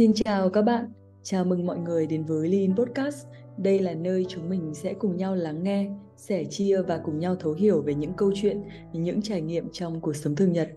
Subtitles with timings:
[0.00, 0.92] Xin chào các bạn,
[1.22, 3.26] chào mừng mọi người đến với Lean Podcast.
[3.56, 7.36] Đây là nơi chúng mình sẽ cùng nhau lắng nghe, sẻ chia và cùng nhau
[7.36, 10.68] thấu hiểu về những câu chuyện, những trải nghiệm trong cuộc sống thường nhật.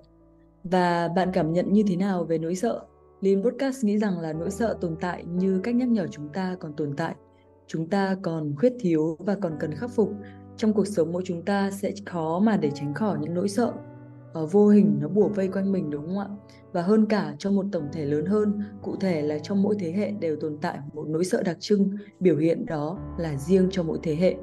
[0.64, 2.82] Và bạn cảm nhận như thế nào về nỗi sợ?
[3.22, 6.56] Lean Podcast nghĩ rằng là nỗi sợ tồn tại như cách nhắc nhở chúng ta
[6.60, 7.16] còn tồn tại.
[7.68, 10.14] Chúng ta còn khuyết thiếu và còn cần khắc phục.
[10.58, 13.74] Trong cuộc sống mỗi chúng ta sẽ khó mà để tránh khỏi những nỗi sợ
[14.40, 16.28] uh, vô hình nó bủa vây quanh mình đúng không ạ?
[16.72, 19.92] Và hơn cả trong một tổng thể lớn hơn, cụ thể là trong mỗi thế
[19.92, 23.84] hệ đều tồn tại một nỗi sợ đặc trưng, biểu hiện đó là riêng cho
[23.84, 24.36] mỗi thế hệ.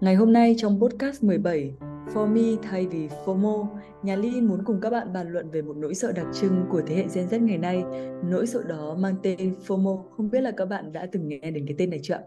[0.00, 1.74] Ngày hôm nay trong podcast 17,
[2.06, 3.66] For Me thay vì FOMO,
[4.02, 6.82] nhà Ly muốn cùng các bạn bàn luận về một nỗi sợ đặc trưng của
[6.86, 7.84] thế hệ Gen Z ngày nay.
[8.24, 10.02] Nỗi sợ đó mang tên FOMO.
[10.16, 12.18] Không biết là các bạn đã từng nghe đến cái tên này chưa?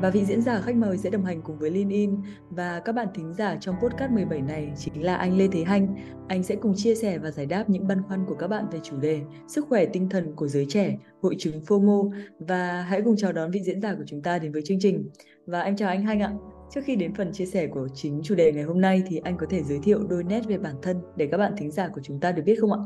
[0.00, 2.16] Và vị diễn giả khách mời sẽ đồng hành cùng với Lin In
[2.50, 5.96] và các bạn thính giả trong podcast 17 này chính là anh Lê Thế Hanh.
[6.28, 8.78] Anh sẽ cùng chia sẻ và giải đáp những băn khoăn của các bạn về
[8.82, 13.16] chủ đề sức khỏe tinh thần của giới trẻ, hội chứng FOMO và hãy cùng
[13.16, 15.10] chào đón vị diễn giả của chúng ta đến với chương trình.
[15.46, 16.32] Và anh chào anh Hanh ạ.
[16.70, 19.36] Trước khi đến phần chia sẻ của chính chủ đề ngày hôm nay thì anh
[19.36, 22.00] có thể giới thiệu đôi nét về bản thân để các bạn thính giả của
[22.04, 22.80] chúng ta được biết không ạ?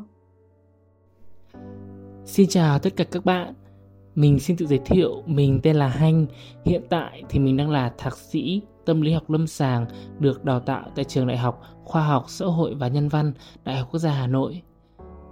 [2.25, 3.55] Xin chào tất cả các bạn.
[4.15, 6.27] Mình xin tự giới thiệu, mình tên là Hanh.
[6.65, 9.87] Hiện tại thì mình đang là thạc sĩ tâm lý học lâm sàng
[10.19, 13.33] được đào tạo tại trường Đại học Khoa học Xã hội và Nhân văn
[13.65, 14.63] Đại học Quốc gia Hà Nội.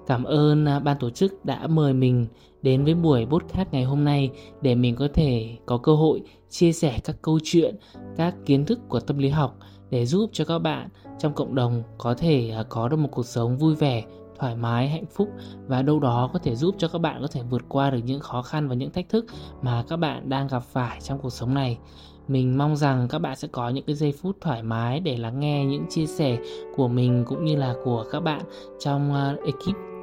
[0.09, 2.27] Cảm ơn à, ban tổ chức đã mời mình
[2.62, 4.31] đến với buổi podcast ngày hôm nay
[4.62, 7.77] để mình có thể có cơ hội chia sẻ các câu chuyện,
[8.17, 9.56] các kiến thức của tâm lý học
[9.91, 13.27] để giúp cho các bạn trong cộng đồng có thể à, có được một cuộc
[13.27, 14.05] sống vui vẻ,
[14.39, 15.28] thoải mái, hạnh phúc
[15.67, 18.20] và đâu đó có thể giúp cho các bạn có thể vượt qua được những
[18.20, 19.27] khó khăn và những thách thức
[19.62, 21.78] mà các bạn đang gặp phải trong cuộc sống này.
[22.28, 25.41] Mình mong rằng các bạn sẽ có những cái giây phút thoải mái để lắng
[25.41, 26.39] nghe những chia sẻ
[26.77, 28.43] của mình cũng như là của các bạn
[28.78, 29.97] trong à, ekip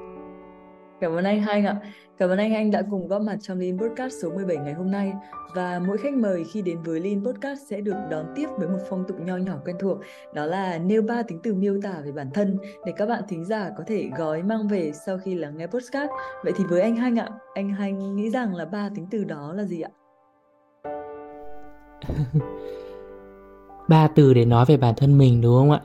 [1.01, 1.75] Cảm ơn anh Hanh ạ.
[2.17, 4.91] Cảm ơn anh Anh đã cùng góp mặt trong Lean Podcast số 17 ngày hôm
[4.91, 5.13] nay.
[5.55, 8.79] Và mỗi khách mời khi đến với Lean Podcast sẽ được đón tiếp với một
[8.89, 9.97] phong tục nho nhỏ quen thuộc.
[10.33, 13.45] Đó là nêu ba tính từ miêu tả về bản thân để các bạn thính
[13.45, 16.09] giả có thể gói mang về sau khi lắng nghe podcast.
[16.43, 19.53] Vậy thì với anh Hanh ạ, anh Hanh nghĩ rằng là ba tính từ đó
[19.53, 19.89] là gì ạ?
[23.89, 25.81] ba từ để nói về bản thân mình đúng không ạ?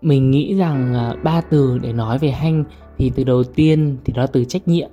[0.00, 2.64] Mình nghĩ rằng à, ba từ để nói về Hanh
[2.98, 4.90] thì từ đầu tiên thì đó từ trách nhiệm.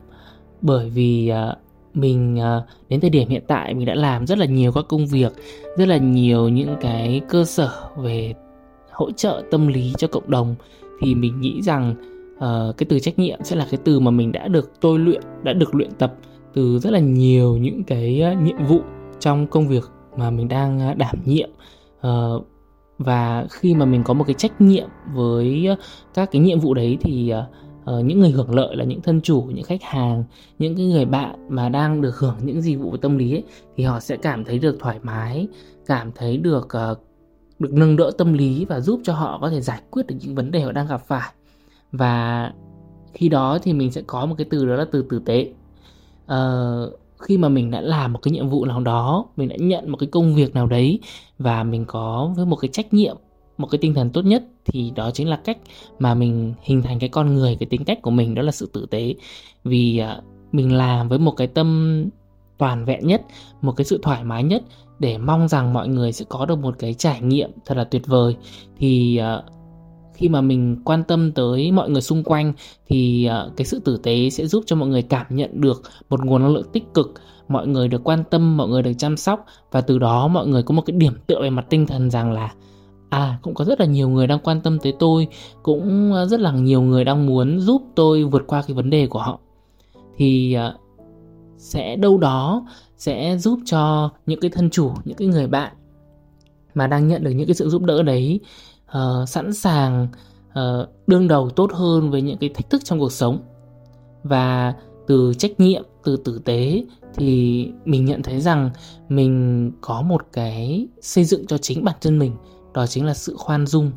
[0.61, 1.57] Bởi vì uh,
[1.93, 5.07] mình uh, đến thời điểm hiện tại mình đã làm rất là nhiều các công
[5.07, 5.33] việc
[5.77, 8.33] rất là nhiều những cái cơ sở về
[8.91, 10.55] hỗ trợ tâm lý cho cộng đồng
[11.01, 11.95] thì mình nghĩ rằng
[12.35, 15.21] uh, cái từ trách nhiệm sẽ là cái từ mà mình đã được tôi luyện
[15.43, 16.15] đã được luyện tập
[16.53, 18.81] từ rất là nhiều những cái à, nhiệm vụ
[19.19, 19.83] trong công việc
[20.17, 21.49] mà mình đang đảm nhiệm.
[22.07, 22.45] Uh,
[22.97, 25.67] và khi mà mình có một cái trách nhiệm với
[26.13, 27.43] các cái nhiệm vụ đấy thì uh,
[27.89, 30.23] uh, những người hưởng lợi là những thân chủ những khách hàng
[30.59, 33.43] những cái người bạn mà đang được hưởng những dịch vụ tâm lý ấy,
[33.77, 35.47] thì họ sẽ cảm thấy được thoải mái
[35.85, 36.97] cảm thấy được uh,
[37.59, 40.35] được nâng đỡ tâm lý và giúp cho họ có thể giải quyết được những
[40.35, 41.31] vấn đề họ đang gặp phải.
[41.91, 42.53] Và
[43.13, 45.51] khi đó thì mình sẽ có một cái từ đó là từ tử tế.
[46.33, 49.91] Uh, khi mà mình đã làm một cái nhiệm vụ nào đó mình đã nhận
[49.91, 50.99] một cái công việc nào đấy
[51.39, 53.17] và mình có với một cái trách nhiệm
[53.59, 55.57] một cái tinh thần tốt nhất thì đó chính là cách
[55.99, 58.69] mà mình hình thành cái con người, cái tính cách của mình, đó là sự
[58.73, 59.15] tử tế.
[59.63, 60.21] Vì à,
[60.51, 62.05] mình làm với một cái tâm
[62.57, 63.21] toàn vẹn nhất,
[63.61, 64.63] một cái sự thoải mái nhất
[64.99, 68.07] để mong rằng mọi người sẽ có được một cái trải nghiệm thật là tuyệt
[68.07, 68.35] vời.
[68.77, 69.41] Thì à,
[70.13, 72.53] khi mà mình quan tâm tới mọi người xung quanh
[72.87, 76.25] thì à, cái sự tử tế sẽ giúp cho mọi người cảm nhận được một
[76.25, 77.13] nguồn năng lượng tích cực,
[77.47, 80.63] mọi người được quan tâm, mọi người được chăm sóc và từ đó mọi người
[80.63, 82.53] có một cái điểm tựa về mặt tinh thần rằng là
[83.09, 85.27] à cũng có rất là nhiều người đang quan tâm tới tôi
[85.63, 89.07] cũng ờ, rất là nhiều người đang muốn giúp tôi vượt qua cái vấn đề
[89.07, 89.39] của họ.
[90.17, 90.77] Thì ờ,
[91.57, 92.65] sẽ đâu đó
[92.97, 95.73] sẽ giúp cho những cái thân chủ những cái người bạn
[96.73, 98.39] mà đang nhận được những cái sự giúp đỡ đấy
[98.87, 100.07] uh, sẵn sàng
[100.49, 103.39] uh, đương đầu tốt hơn với những cái thách thức trong cuộc sống.
[104.23, 104.73] Và
[105.07, 106.83] từ trách nhiệm từ tử tế
[107.15, 108.69] thì mình nhận thấy rằng
[109.09, 112.31] mình có một cái xây dựng cho chính bản thân mình
[112.73, 113.91] đó chính là sự khoan dung.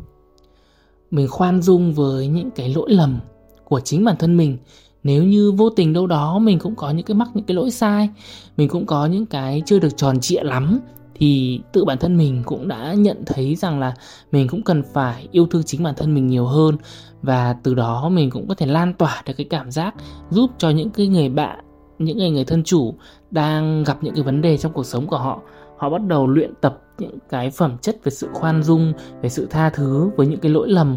[1.10, 3.18] Mình khoan dung với những cái lỗi lầm
[3.64, 4.58] của chính bản thân mình.
[5.02, 7.70] Nếu như vô tình đâu đó mình cũng có những cái mắc những cái lỗi
[7.70, 8.08] sai,
[8.56, 10.80] mình cũng có những cái chưa được tròn trịa lắm,
[11.14, 13.94] thì tự bản thân mình cũng đã nhận thấy rằng là
[14.32, 16.76] mình cũng cần phải yêu thương chính bản thân mình nhiều hơn.
[17.22, 19.94] Và từ đó mình cũng có thể lan tỏa được cái cảm giác
[20.30, 21.64] giúp cho những cái người bạn,
[21.98, 22.94] những người người thân chủ
[23.30, 25.40] đang gặp những cái vấn đề trong cuộc sống của họ.
[25.78, 29.46] Họ bắt đầu luyện tập những cái phẩm chất về sự khoan dung về sự
[29.50, 30.96] tha thứ với những cái lỗi lầm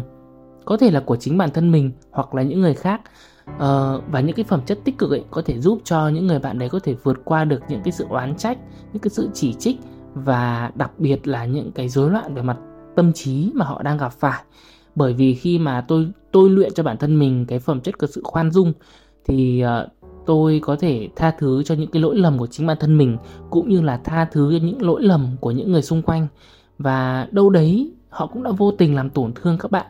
[0.64, 3.00] có thể là của chính bản thân mình hoặc là những người khác.
[3.58, 6.38] Ờ, và những cái phẩm chất tích cực ấy có thể giúp cho những người
[6.38, 8.58] bạn đấy có thể vượt qua được những cái sự oán trách
[8.92, 9.76] những cái sự chỉ trích
[10.14, 12.56] và đặc biệt là những cái rối loạn về mặt
[12.96, 14.42] tâm trí mà họ đang gặp phải.
[14.94, 18.06] Bởi vì khi mà tôi tôi luyện cho bản thân mình cái phẩm chất của
[18.06, 18.72] sự khoan dung
[19.24, 19.95] thì uh,
[20.26, 23.16] tôi có thể tha thứ cho những cái lỗi lầm của chính bản thân mình,
[23.50, 26.26] cũng như là tha thứ cho những lỗi lầm của những người xung quanh.
[26.78, 29.86] Và đâu đấy, họ cũng đã vô tình làm tổn thương các bạn.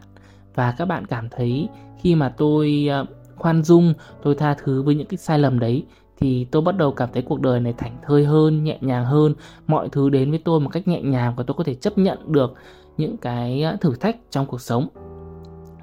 [0.54, 1.68] Và các bạn cảm thấy
[2.02, 3.06] khi mà tôi ờ,
[3.36, 5.84] khoan dung, tôi tha thứ với những cái sai lầm đấy,
[6.20, 9.34] thì tôi bắt đầu cảm thấy cuộc đời này thảnh thơi hơn, nhẹ nhàng hơn.
[9.66, 12.18] Mọi thứ đến với tôi một cách nhẹ nhàng và tôi có thể chấp nhận
[12.32, 12.54] được
[12.96, 14.88] những cái ờ, thử thách trong cuộc sống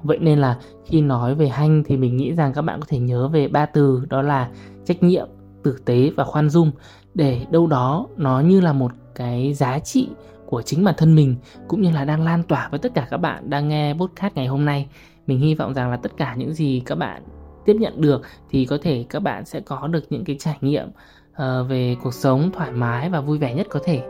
[0.04, 2.98] vậy nên là khi nói về hanh thì mình nghĩ rằng các bạn có thể
[2.98, 4.50] nhớ về ba từ đó là
[4.84, 5.28] trách nhiệm
[5.62, 6.70] tử tế và khoan dung.
[7.14, 10.08] Để đâu đó nó như là một cái giá trị
[10.46, 11.36] của chính bản thân mình
[11.68, 14.46] cũng như là đang lan tỏa với tất cả các bạn đang nghe podcast ngày
[14.46, 14.88] hôm nay.
[15.26, 17.22] Mình hy vọng rằng là tất cả những gì các bạn
[17.64, 20.88] tiếp nhận được thì có thể các bạn sẽ có được những cái trải nghiệm
[20.88, 24.02] uh, về cuộc sống thoải mái và vui vẻ nhất có thể.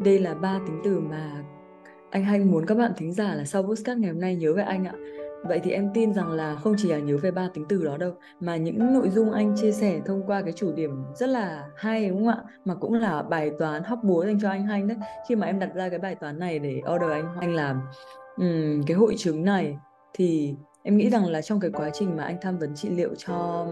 [0.00, 1.32] Đây là ba tính từ mà
[2.14, 4.62] anh Hanh muốn các bạn thính giả là sau podcast ngày hôm nay nhớ về
[4.62, 4.92] anh ạ.
[5.48, 7.96] Vậy thì em tin rằng là không chỉ là nhớ về ba tính từ đó
[7.96, 11.68] đâu Mà những nội dung anh chia sẻ thông qua cái chủ điểm rất là
[11.76, 12.42] hay đúng không ạ?
[12.64, 14.96] Mà cũng là bài toán hóc búa dành cho anh Hanh đấy.
[15.28, 17.80] Khi mà em đặt ra cái bài toán này để order anh Hanh làm
[18.36, 19.78] um, cái hội chứng này
[20.14, 23.14] Thì em nghĩ rằng là trong cái quá trình mà anh tham vấn trị liệu
[23.14, 23.66] cho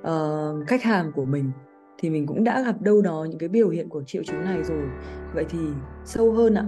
[0.00, 1.50] uh, khách hàng của mình
[1.98, 4.62] thì mình cũng đã gặp đâu đó những cái biểu hiện của triệu chứng này
[4.62, 4.88] rồi.
[5.34, 5.58] Vậy thì
[6.04, 6.64] sâu hơn ạ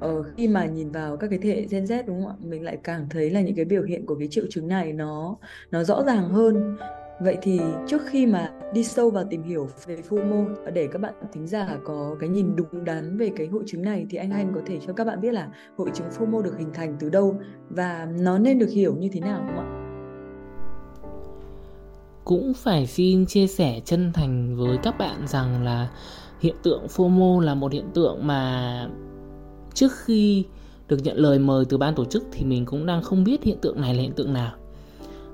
[0.00, 2.64] ờ, khi mà nhìn vào các cái thế hệ Gen Z đúng không ạ mình
[2.64, 5.36] lại càng thấy là những cái biểu hiện của cái triệu chứng này nó
[5.70, 6.76] nó rõ ràng hơn
[7.20, 11.14] Vậy thì trước khi mà đi sâu vào tìm hiểu về FOMO để các bạn
[11.32, 14.52] thính giả có cái nhìn đúng đắn về cái hội chứng này thì anh Anh
[14.54, 17.40] có thể cho các bạn biết là hội chứng FOMO được hình thành từ đâu
[17.68, 19.66] và nó nên được hiểu như thế nào không ạ?
[22.24, 25.88] Cũng phải xin chia sẻ chân thành với các bạn rằng là
[26.40, 28.88] hiện tượng FOMO là một hiện tượng mà
[29.74, 30.44] trước khi
[30.88, 33.58] được nhận lời mời từ ban tổ chức thì mình cũng đang không biết hiện
[33.62, 34.52] tượng này là hiện tượng nào.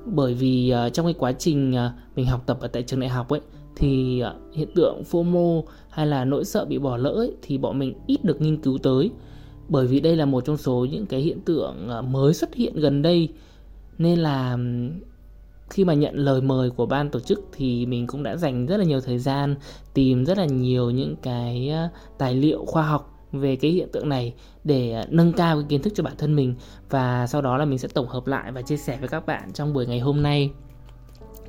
[0.05, 3.11] Bởi vì uh, trong cái quá trình uh, mình học tập ở tại trường đại
[3.11, 3.41] học ấy
[3.77, 7.79] thì uh, hiện tượng FOMO hay là nỗi sợ bị bỏ lỡ ấy, thì bọn
[7.79, 9.11] mình ít được nghiên cứu tới.
[9.69, 12.75] Bởi vì đây là một trong số những cái hiện tượng uh, mới xuất hiện
[12.77, 13.29] gần đây.
[13.99, 14.59] Nên là
[15.71, 18.77] khi mà nhận lời mời của ban tổ chức thì mình cũng đã dành rất
[18.77, 19.55] là nhiều thời gian
[19.95, 21.73] tìm rất là nhiều những cái
[22.19, 24.35] tài liệu khoa học về cái hiện tượng này
[24.65, 26.55] để à, nâng cao cái kiến thức cho bản thân mình.
[26.91, 29.53] Và sau đó là mình sẽ tổng hợp lại và chia sẻ với các bạn
[29.53, 30.51] trong buổi ngày hôm nay.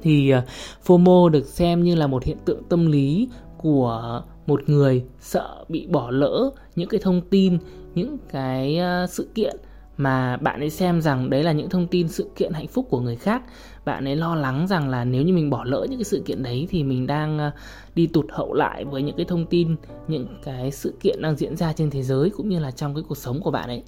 [0.01, 0.43] Thì à,
[0.85, 5.87] FOMO được xem như là một hiện tượng tâm lý của một người sợ bị
[5.87, 7.57] bỏ lỡ những cái thông tin,
[7.95, 9.55] những cái à, sự kiện
[9.97, 12.99] mà bạn ấy xem rằng đấy là những thông tin, sự kiện hạnh phúc của
[12.99, 13.43] người khác
[13.87, 16.43] bạn ấy lo lắng rằng là nếu như mình bỏ lỡ những cái sự kiện
[16.43, 17.51] đấy thì mình đang ờ,
[17.95, 19.75] đi tụt hậu lại với những cái thông tin,
[20.07, 23.03] những cái sự kiện đang diễn ra trên thế giới cũng như là trong cái
[23.07, 23.83] cuộc sống của bạn ấy.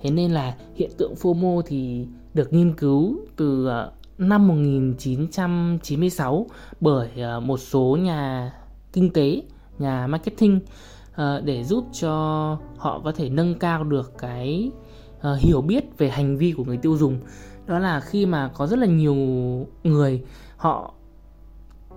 [0.00, 6.46] Thế nên là hiện tượng FOMO thì được nghiên cứu từ ờ, năm 1996
[6.80, 8.52] bởi ờ, một số nhà
[8.92, 9.42] kinh tế,
[9.78, 10.60] nhà marketing
[11.44, 12.12] để giúp cho
[12.76, 14.70] họ có thể nâng cao được cái
[15.38, 17.18] hiểu biết về hành vi của người tiêu dùng
[17.70, 19.14] đó là khi mà có rất là nhiều
[19.84, 20.22] người
[20.56, 20.94] họ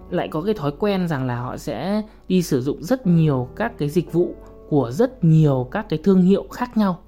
[0.09, 3.77] lại có cái thói quen rằng là họ sẽ đi sử dụng rất nhiều các
[3.77, 4.35] cái dịch vụ
[4.69, 6.99] của rất nhiều các cái thương hiệu khác nhau.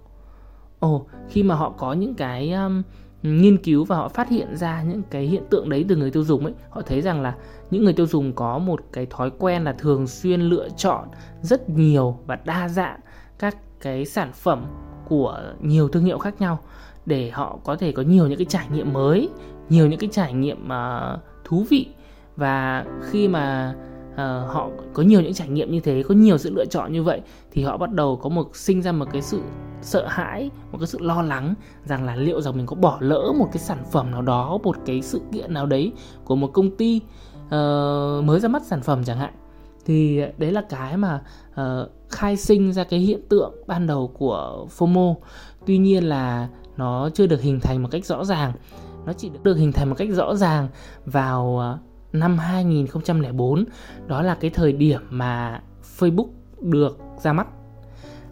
[0.79, 2.83] Ồ, khi mà họ có những cái um,
[3.23, 6.23] nghiên cứu và họ phát hiện ra những cái hiện tượng đấy từ người tiêu
[6.23, 7.35] dùng ấy, họ thấy rằng là
[7.71, 11.07] những người tiêu dùng có một cái thói quen là thường xuyên lựa chọn
[11.41, 12.99] rất nhiều và đa dạng
[13.39, 14.65] các cái sản phẩm
[15.07, 16.59] của nhiều thương hiệu khác nhau
[17.05, 19.29] để họ có thể có nhiều những cái trải nghiệm mới
[19.69, 21.87] nhiều những cái trải nghiệm uh, thú vị.
[22.35, 23.75] Và khi mà
[24.11, 24.17] uh,
[24.53, 27.21] họ có nhiều những trải nghiệm như thế có nhiều sự lựa chọn như vậy
[27.51, 29.41] thì họ bắt đầu có một sinh ra một cái sự
[29.81, 31.53] sợ hãi một cái sự lo lắng
[31.85, 34.75] rằng là liệu rằng mình có bỏ lỡ một cái sản phẩm nào đó một
[34.85, 35.91] cái sự kiện nào đấy
[36.23, 37.01] của một công ty
[37.45, 37.51] uh,
[38.23, 39.33] mới ra mắt sản phẩm chẳng hạn.
[39.85, 41.21] Thì đấy là cái mà
[41.61, 45.15] uh, khai sinh ra cái hiện tượng ban đầu của FOMO.
[45.65, 46.47] Tuy nhiên là
[46.77, 48.53] nó chưa được hình thành một cách rõ ràng.
[49.05, 50.67] Nó chỉ được hình thành một cách rõ ràng
[51.05, 51.77] vào à,
[52.13, 53.65] năm 2004
[54.07, 55.61] đó là cái thời điểm mà
[55.99, 56.27] Facebook
[56.61, 57.47] được ra mắt.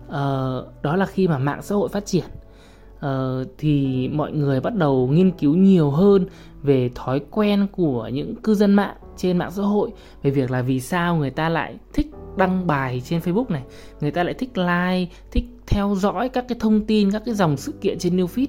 [0.07, 2.25] Ờ, đó là khi mà mạng xã hội phát triển.
[2.99, 6.25] Ờ, thì mọi người bắt đầu nghiên cứu nhiều hơn
[6.61, 9.91] về thói quen của những cư dân mạng trên mạng xã hội
[10.23, 13.63] về việc là vì sao người ta lại thích đăng bài trên Facebook này
[14.01, 17.57] người ta lại thích like thích theo dõi các cái thông tin các cái dòng
[17.57, 18.47] sự kiện trên new feed.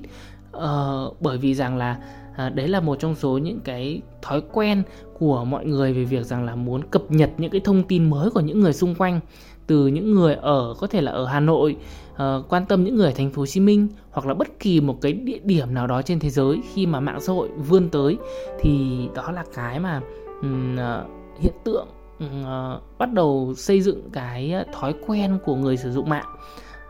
[0.57, 1.99] Uh, bởi vì rằng là
[2.37, 4.83] à, đấy là một trong số những cái thói quen
[5.19, 8.31] của mọi người về việc rằng là muốn cập nhật những cái thông tin mới
[8.31, 9.21] của những người xung quanh.
[9.67, 11.77] Từ những người ở có thể là ở Hà Nội
[12.13, 14.81] uh, quan tâm những người ở thành phố Hồ Chí Minh hoặc là bất kỳ
[14.81, 17.89] một cái địa điểm nào đó trên thế giới khi mà mạng xã hội vươn
[17.89, 18.19] tới
[18.61, 20.01] thì đó là cái mà
[20.43, 21.87] um, uh, hiện tượng
[22.17, 26.37] uh, bắt đầu xây dựng cái ờ, thói quen của người sử dụng mạng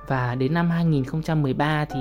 [0.07, 2.01] và đến năm 2013 thì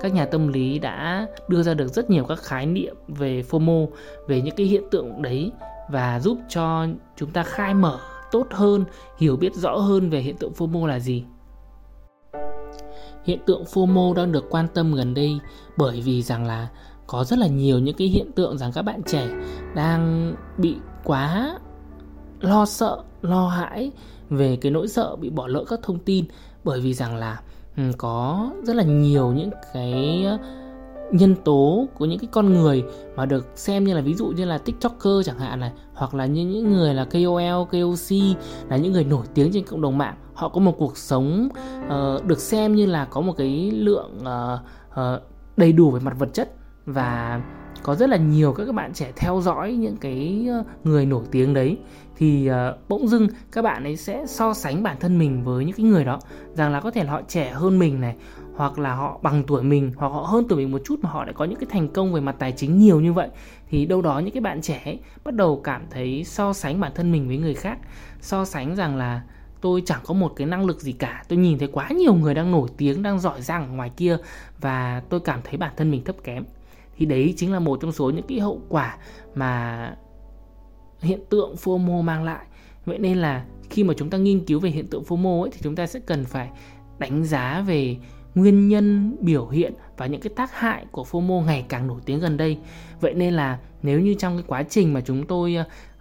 [0.00, 3.86] các nhà tâm lý đã đưa ra được rất nhiều các khái niệm về FOMO
[4.28, 5.52] về những cái hiện tượng đấy
[5.90, 7.98] và giúp cho chúng ta khai mở
[8.34, 8.84] tốt hơn,
[9.18, 11.24] hiểu biết rõ hơn về hiện tượng FOMO là gì.
[13.24, 15.38] Hiện tượng FOMO đang được quan tâm gần đây
[15.76, 16.68] bởi vì rằng là
[17.06, 19.28] có rất là nhiều những cái hiện tượng rằng các bạn trẻ
[19.74, 21.58] đang bị quá
[22.44, 23.90] lo sợ, lo hãi
[24.30, 26.24] về cái nỗi sợ bị bỏ lỡ các thông tin.
[26.64, 27.40] Bởi vì rằng là
[27.98, 30.26] có rất là nhiều những cái
[31.12, 32.84] nhân tố của những cái con người
[33.16, 36.26] mà được xem như là ví dụ như là tiktoker chẳng hạn này hoặc là
[36.26, 38.36] như những người là KOL, KOC
[38.68, 40.14] là những người nổi tiếng trên cộng đồng mạng.
[40.34, 41.48] Họ có một cuộc sống
[41.86, 44.60] uh, được xem như là có một cái lượng uh,
[44.90, 45.22] uh,
[45.56, 46.52] đầy đủ về mặt vật chất.
[46.86, 47.42] Và
[47.82, 50.48] có rất là nhiều các bạn trẻ theo dõi những cái
[50.84, 51.76] người nổi tiếng đấy
[52.16, 55.76] thì uh, bỗng dưng các bạn ấy sẽ so sánh bản thân mình với những
[55.76, 56.20] cái người đó.
[56.54, 58.16] Rằng là có thể là họ trẻ hơn mình này
[58.54, 61.24] hoặc là họ bằng tuổi mình hoặc họ hơn tuổi mình một chút mà họ
[61.24, 63.28] lại có những cái thành công về mặt tài chính nhiều như vậy
[63.70, 66.92] thì đâu đó những cái bạn trẻ ấy bắt đầu cảm thấy so sánh bản
[66.94, 67.78] thân mình với người khác.
[68.20, 69.22] So sánh rằng là
[69.60, 72.34] tôi chẳng có một cái năng lực gì cả tôi nhìn thấy quá nhiều người
[72.34, 74.16] đang nổi tiếng đang giỏi giang ngoài kia
[74.60, 76.44] và tôi cảm thấy bản thân mình thấp kém.
[76.96, 78.96] Thì đấy chính là một trong số những cái hậu quả
[79.34, 79.96] mà
[81.04, 82.46] hiện tượng FOMO mang lại.
[82.84, 85.58] Vậy nên là khi mà chúng ta nghiên cứu về hiện tượng FOMO ấy, thì
[85.62, 86.50] chúng ta sẽ cần phải
[86.98, 87.96] đánh giá về
[88.34, 92.20] nguyên nhân biểu hiện và những cái tác hại của FOMO ngày càng nổi tiếng
[92.20, 92.58] gần đây.
[93.00, 95.56] Vậy nên là nếu như trong cái quá trình mà chúng tôi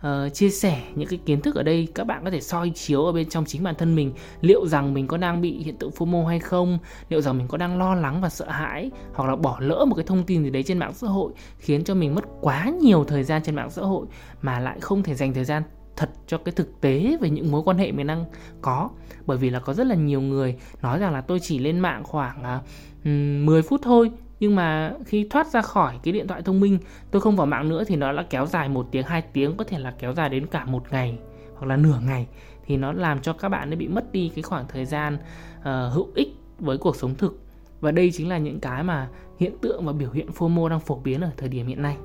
[0.07, 3.05] uh, chia sẻ những cái kiến thức ở đây các bạn có thể soi chiếu
[3.05, 5.91] ở bên trong chính bản thân mình liệu rằng mình có đang bị hiện tượng
[5.91, 6.77] FOMO hay không,
[7.09, 9.95] liệu rằng mình có đang lo lắng và sợ hãi hoặc là bỏ lỡ một
[9.95, 13.03] cái thông tin gì đấy trên mạng xã hội khiến cho mình mất quá nhiều
[13.03, 14.05] thời gian trên mạng xã hội
[14.41, 15.63] mà lại không thể dành thời gian
[15.95, 18.25] thật cho cái thực tế về những mối quan hệ mình đang
[18.62, 18.89] có.
[19.25, 22.03] Bởi vì là có rất là nhiều người nói rằng là tôi chỉ lên mạng
[22.03, 22.55] khoảng à,
[23.00, 23.05] uh,
[23.45, 26.79] 10 phút thôi nhưng mà khi thoát ra khỏi cái điện thoại thông minh
[27.12, 29.63] tôi không vào mạng nữa thì nó đã kéo dài một tiếng hai tiếng có
[29.63, 31.17] thể là kéo dài đến cả một ngày
[31.55, 32.27] hoặc là nửa ngày.
[32.65, 35.17] Thì nó làm cho các bạn ấy bị mất đi cái khoảng thời gian
[35.59, 36.27] uh, hữu ích
[36.59, 37.39] với cuộc sống thực.
[37.79, 39.09] Và đây chính là những cái mà
[39.39, 41.97] hiện tượng và biểu hiện FOMO đang phổ biến ở thời điểm hiện nay.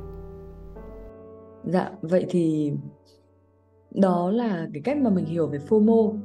[1.65, 2.73] Dạ, vậy thì
[3.95, 6.19] đó là cái cách mà mình hiểu về FOMO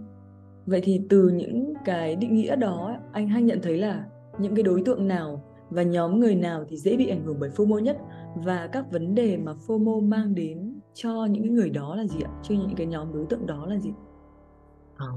[0.65, 4.05] vậy thì từ những cái định nghĩa đó anh hay nhận thấy là
[4.37, 7.49] những cái đối tượng nào và nhóm người nào thì dễ bị ảnh hưởng bởi
[7.49, 7.97] FOMO nhất
[8.35, 12.31] và các vấn đề mà FOMO mang đến cho những người đó là gì ạ?
[12.43, 13.93] Cho những cái nhóm đối tượng đó là gì?
[14.97, 15.07] À,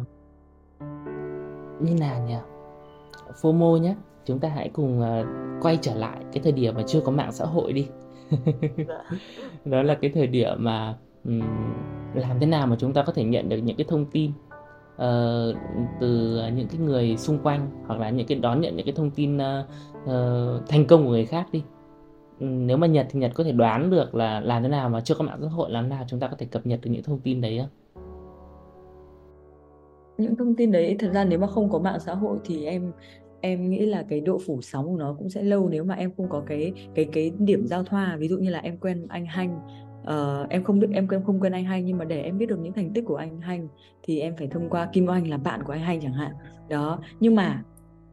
[1.81, 2.37] như nào nhỉ?
[3.43, 5.27] FOMO nhé, chúng ta hãy cùng uh,
[5.65, 7.89] quay trở lại cái thời điểm mà chưa có mạng xã hội đi.
[8.89, 9.11] Dạ.
[9.65, 10.99] đó là cái thời điểm mà
[12.17, 14.31] làm thế nào mà chúng ta có thể nhận được những cái thông tin
[14.95, 15.57] uh,
[16.01, 19.11] từ những cái người xung quanh hoặc là những cái đón nhận những cái thông
[19.11, 19.43] tin uh,
[20.05, 21.63] uh, thành công của người khác đi
[22.41, 25.01] ừ, nếu mà Nhật thì Nhật có thể đoán được là làm thế nào mà
[25.01, 26.91] chưa có mạng xã hội làm thế nào chúng ta có thể cập nhật được
[26.91, 27.69] những thông tin đấy không?
[30.19, 32.93] Những thông tin đấy thật ra nếu mà không có mạng xã hội thì em
[33.41, 36.11] em nghĩ là cái độ phủ sóng của nó cũng sẽ lâu nếu mà em
[36.17, 39.27] không có cái cái cái điểm giao thoa ví dụ như là em quen anh
[39.27, 39.61] Hanh
[40.11, 42.47] uh, em không biết em em không quen anh Hành nhưng mà để em biết
[42.47, 43.69] được những thành tích của anh Hành
[44.03, 46.33] thì em phải thông qua Kim Oanh là bạn của anh Hành chẳng hạn.
[46.69, 47.63] Đó nhưng mà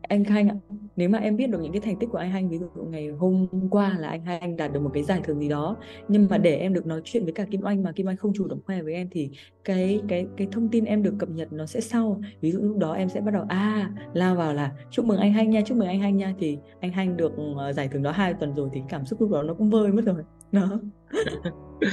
[0.01, 0.59] anh Hanh
[0.95, 3.07] nếu mà em biết được những cái thành tích của anh Hanh ví dụ ngày
[3.07, 5.75] hôm qua là anh Hanh đạt được một cái giải thưởng gì đó
[6.07, 8.33] nhưng mà để em được nói chuyện với cả Kim Oanh mà Kim Oanh không
[8.35, 9.29] chủ động khoe với em thì
[9.63, 12.21] cái cái cái thông tin em được cập nhật nó sẽ sau.
[12.41, 15.33] Ví dụ lúc đó em sẽ bắt đầu à lao vào là chúc mừng anh
[15.33, 16.33] Hanh nha chúc mừng anh Hanh nha.
[16.39, 19.31] Thì anh Hanh được ờ, giải thưởng đó hai tuần rồi thì cảm xúc lúc
[19.31, 20.23] đó nó cũng vơi mất rồi.
[20.51, 20.79] Đó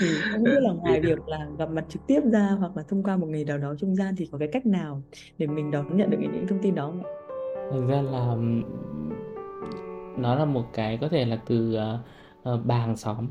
[0.01, 3.03] thì không biết là ngoài việc là gặp mặt trực tiếp ra hoặc là thông
[3.03, 5.03] qua một người nào đó trung gian thì có cái cách nào
[5.39, 7.11] để mình đón nhận được những thông tin đó không ạ?
[7.73, 8.37] Thực ra là
[10.17, 13.27] nó là một cái có thể là từ uh, uh, bà hàng xóm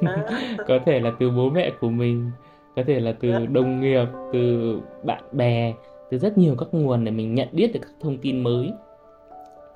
[0.00, 0.26] à.
[0.68, 2.30] có thể là từ bố mẹ của mình
[2.76, 3.38] có thể là từ dạ.
[3.38, 5.74] đồng nghiệp từ bạn bè
[6.10, 8.72] từ rất nhiều các nguồn để mình nhận biết được các thông tin mới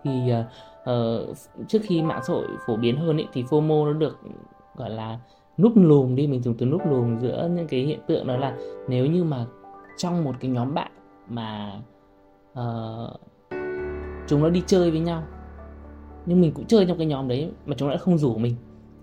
[0.05, 0.33] thì
[0.91, 1.37] uh,
[1.69, 4.19] trước khi mạng xã hội phổ biến hơn ấy, thì FOMO nó được
[4.77, 5.19] gọi là
[5.59, 8.57] núp lùm đi mình dùng từ núp lùm giữa những cái hiện tượng đó là
[8.89, 9.47] nếu như mà
[9.97, 10.91] trong một cái nhóm bạn
[11.29, 11.73] mà
[12.53, 13.21] uh,
[14.27, 15.23] chúng nó đi chơi với nhau
[16.27, 18.55] nhưng mình cũng chơi trong cái nhóm đấy mà chúng nó đã không rủ mình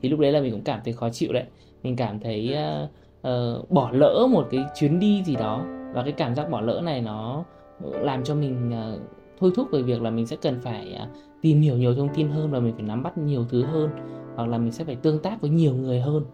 [0.01, 1.43] thì lúc đấy là mình cũng cảm thấy khó chịu đấy.
[1.83, 2.89] Mình cảm thấy uh,
[3.27, 6.81] uh, bỏ lỡ một cái chuyến đi gì đó và cái cảm giác bỏ lỡ
[6.83, 7.43] này nó
[7.81, 9.01] làm cho mình uh,
[9.39, 11.07] thôi thúc về việc là mình sẽ cần phải à,
[11.41, 13.89] tìm hiểu nhiều thông tin hơn và mình phải nắm bắt nhiều thứ hơn
[14.35, 16.25] hoặc là mình sẽ phải tương tác với nhiều người hơn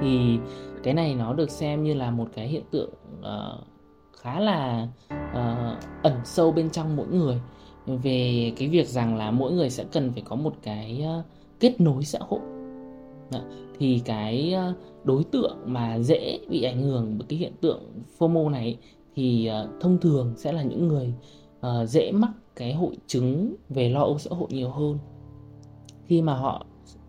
[0.00, 0.38] thì
[0.82, 2.90] cái này nó được xem như là một cái hiện tượng
[3.20, 3.66] uh,
[4.16, 7.40] khá là uh, ẩn sâu bên trong mỗi người
[7.86, 11.24] về cái việc rằng là mỗi người sẽ cần phải có một cái uh,
[11.60, 12.40] kết nối xã hội
[13.30, 13.40] Đó.
[13.78, 17.80] thì cái uh, đối tượng mà dễ bị ảnh hưởng bởi cái hiện tượng
[18.18, 18.78] FOMO này
[19.14, 21.14] thì uh, thông thường sẽ là những người
[21.66, 24.98] uh, dễ mắc cái hội chứng về lo âu xã hội nhiều hơn.
[26.06, 26.66] Khi mà họ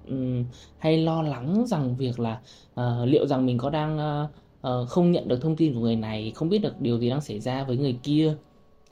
[0.08, 0.46] um,
[0.78, 2.42] hay lo lắng rằng việc là
[2.74, 4.30] uh, liệu rằng mình có đang uh,
[4.68, 7.22] uh, không nhận được thông tin của người này không biết được điều gì đang
[7.22, 8.36] xảy ra với người kia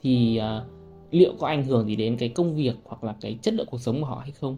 [0.02, 0.66] thì uh,
[1.10, 3.80] liệu có ảnh hưởng gì đến cái công việc hoặc là cái chất lượng cuộc
[3.80, 4.56] sống của họ hay không?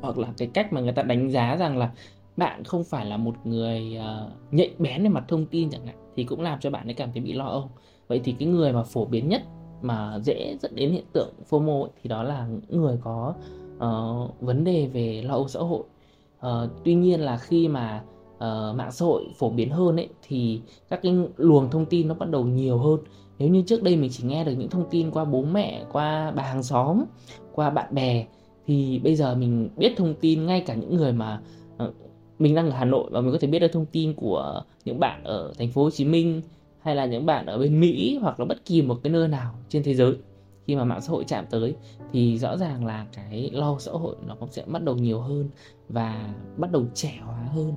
[0.00, 1.92] Hoặc là cái cách mà người ta đánh giá rằng là
[2.36, 5.96] bạn không phải là một người uh, nhạy bén về mặt thông tin chẳng hạn
[6.16, 7.70] thì cũng làm cho bạn ấy cảm thấy bị lo âu.
[8.08, 9.42] Vậy thì cái người mà phổ biến nhất
[9.82, 13.34] mà dễ dẫn đến hiện tượng FOMO ấy, thì đó là người có
[13.76, 15.82] uh, vấn đề về lo âu xã hội.
[16.46, 18.02] Uh, tuy nhiên là khi mà
[18.34, 22.14] uh, mạng xã hội phổ biến hơn ấy thì các cái luồng thông tin nó
[22.14, 22.98] bắt đầu nhiều hơn.
[23.38, 26.30] Nếu như trước đây mình chỉ nghe được những thông tin qua bố mẹ qua
[26.30, 27.04] bà hàng xóm
[27.54, 28.26] qua bạn bè
[28.66, 31.40] thì bây giờ mình biết thông tin ngay cả những người mà
[31.84, 31.94] uh,
[32.38, 35.00] mình đang ở Hà Nội và mình có thể biết được thông tin của những
[35.00, 36.42] bạn ở thành phố Hồ Chí Minh
[36.82, 39.54] hay là những bạn ở bên Mỹ hoặc là bất kỳ một cái nơi nào
[39.68, 40.14] trên thế giới,
[40.66, 41.74] khi mà mạng xã hội chạm tới
[42.12, 45.48] thì rõ ràng là cái lo xã hội nó cũng sẽ bắt đầu nhiều hơn
[45.88, 47.74] và bắt đầu trẻ hóa hơn.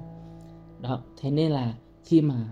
[0.81, 2.47] Đó, thế nên là khi mà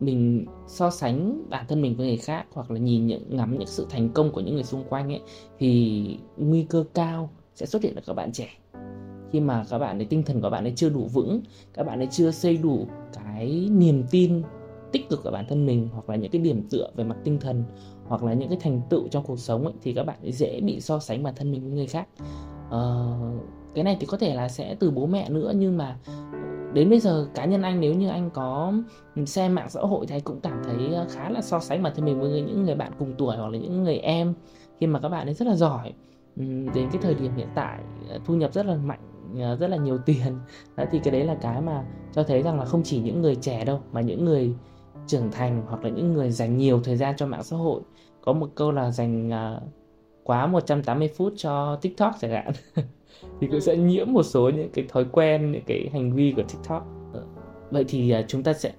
[0.00, 3.68] mình so sánh bản thân mình với người khác hoặc là nhìn những, ngắm những
[3.68, 5.20] sự thành công của những người xung quanh ấy,
[5.58, 8.48] thì nguy cơ cao sẽ xuất hiện ở các bạn trẻ.
[9.32, 11.40] Khi mà các bạn ấy, tinh thần của bạn ấy chưa đủ vững,
[11.74, 14.42] các bạn ấy chưa xây đủ cái niềm tin
[14.92, 17.38] tích cực ở bản thân mình hoặc là những cái điểm tựa về mặt tinh
[17.40, 17.64] thần
[18.06, 20.80] hoặc là những cái thành tựu trong cuộc sống ấy, thì các bạn dễ bị
[20.80, 22.08] so sánh bản thân mình với người khác.
[22.66, 23.42] Uh,
[23.74, 25.98] cái này thì có thể là sẽ từ bố mẹ nữa nhưng mà
[26.72, 28.72] đến bây giờ cá nhân anh nếu như anh có
[29.26, 31.92] xem mạng xã hội thì anh cũng cảm thấy ờ, khá là so sánh bản
[31.96, 34.34] thân mình với những người bạn cùng tuổi hoặc là những người em
[34.80, 35.92] khi mà các bạn ấy rất là giỏi.
[36.74, 39.00] Đến cái thời điểm hiện tại ờ, thu nhập rất là mạnh
[39.60, 40.38] rất là nhiều tiền.
[40.76, 43.34] Đó thì cái đấy là cái mà cho thấy rằng là không chỉ những người
[43.34, 44.54] trẻ đâu mà những người
[45.06, 47.80] trưởng thành hoặc là những người dành nhiều thời gian cho mạng xã hội.
[48.20, 49.60] Có một câu là dành à,
[50.24, 52.52] quá 180 phút cho TikTok chẳng hạn.
[53.40, 56.42] Thì cũng sẽ nhiễm một số những cái thói quen những cái hành vi của
[56.42, 56.86] tiktok.
[57.12, 57.22] Ờ,
[57.70, 58.72] vậy thì uh, chúng ta sẽ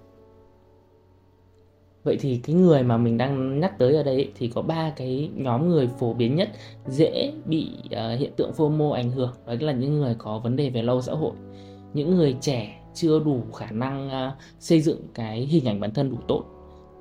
[2.03, 5.29] vậy thì cái người mà mình đang nhắc tới ở đây thì có ba cái
[5.35, 6.49] nhóm người phổ biến nhất
[6.87, 9.33] dễ bị uh, hiện tượng FOMO ảnh hưởng.
[9.45, 11.33] Đó là những người có vấn đề về lâu xã hội
[11.93, 16.09] những người trẻ chưa đủ khả năng uh, xây dựng cái hình ảnh bản thân
[16.09, 16.43] đủ tốt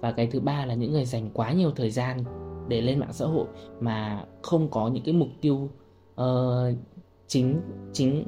[0.01, 2.25] và cái thứ ba là những người dành quá nhiều thời gian
[2.69, 3.47] để lên mạng xã hội
[3.81, 5.69] mà không có những cái mục tiêu
[6.21, 6.77] uh,
[7.27, 7.61] chính
[7.93, 8.25] chính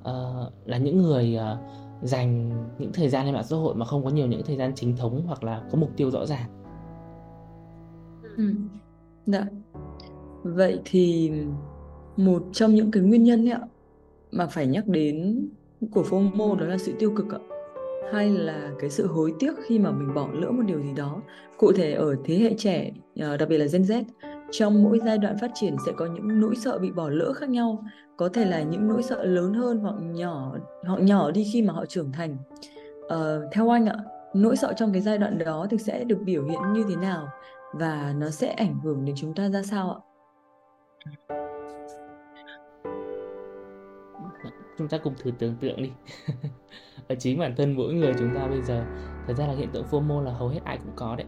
[0.00, 1.58] uh, là những người uh,
[2.02, 4.72] dành những thời gian lên mạng xã hội mà không có nhiều những thời gian
[4.74, 6.48] chính thống hoặc là có mục tiêu rõ ràng.
[8.36, 8.54] Ừ.
[9.26, 9.46] Dạ.
[10.42, 11.32] Vậy thì
[12.16, 13.60] một trong những cái nguyên nhân ấy ạ
[14.30, 15.48] mà phải nhắc đến
[15.92, 17.38] của FOMO đó là sự tiêu cực ạ.
[18.12, 21.22] Hay là cái sự hối tiếc khi mà mình bỏ lỡ một điều gì đó.
[21.58, 22.90] Cụ thể ở thế hệ trẻ
[23.20, 24.04] ờ, đặc biệt là Gen Z
[24.50, 27.48] trong mỗi giai đoạn phát triển sẽ có những nỗi sợ bị bỏ lỡ khác
[27.48, 27.84] nhau.
[28.16, 30.54] Có thể là những nỗi sợ lớn hơn hoặc nhỏ
[30.86, 32.36] hoặc nhỏ đi khi mà họ trưởng thành.
[33.06, 33.96] Uh, theo anh ạ
[34.34, 37.28] nỗi sợ trong cái giai đoạn đó thì sẽ được biểu hiện như thế nào?
[37.72, 39.98] Và nó sẽ ảnh hưởng đến chúng ta ra sao ạ?
[44.80, 45.90] Chúng ta cùng thử tưởng tượng đi.
[47.08, 48.84] Ở chính bản thân mỗi người chúng ta bây giờ
[49.26, 51.26] thật ra là hiện tượng FOMO là hầu hết ai cũng có đấy.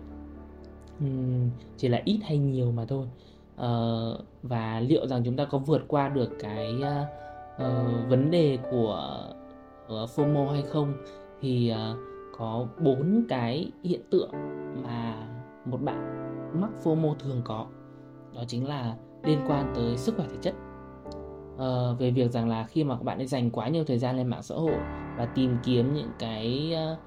[1.05, 3.07] Uhm, chỉ là ít hay nhiều mà thôi.
[3.55, 7.07] Uh, và liệu rằng chúng ta có vượt qua được cái uh,
[7.57, 9.21] uh, vấn đề của
[9.87, 10.95] uh, FOMO hay không?
[11.41, 11.99] Thì uh,
[12.39, 14.31] có bốn cái hiện tượng
[14.83, 15.29] mà
[15.65, 17.67] một bạn mắc FOMO thường có.
[18.35, 20.55] Đó chính là liên quan tới sức khỏe thể chất
[21.63, 24.17] uh, về việc rằng là khi mà các bạn ấy dành quá nhiều thời gian
[24.17, 24.77] lên mạng xã hội
[25.17, 26.99] và tìm kiếm những cái uh,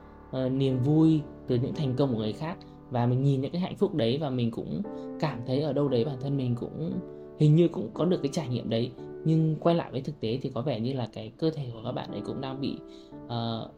[0.45, 2.57] uh, niềm vui từ những thành công của người khác
[2.89, 4.81] và mình nhìn những cái hạnh phúc đấy và mình cũng
[5.19, 6.99] cảm thấy ở đâu đấy bản thân mình cũng
[7.39, 8.91] hình như cũng có được cái trải nghiệm đấy.
[9.25, 11.81] Nhưng quay lại với thực tế thì có vẻ như là cái cơ thể của
[11.85, 12.77] các bạn ấy cũng đang bị
[13.25, 13.71] uh,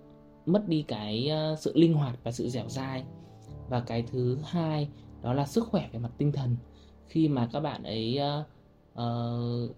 [0.45, 3.03] mất đi cái uh, sự linh hoạt và sự dẻo dai.
[3.69, 4.89] Và cái thứ hai
[5.21, 6.55] đó là sức khỏe về mặt tinh thần.
[7.07, 8.45] Khi mà các bạn ấy uh,
[8.93, 9.75] uh,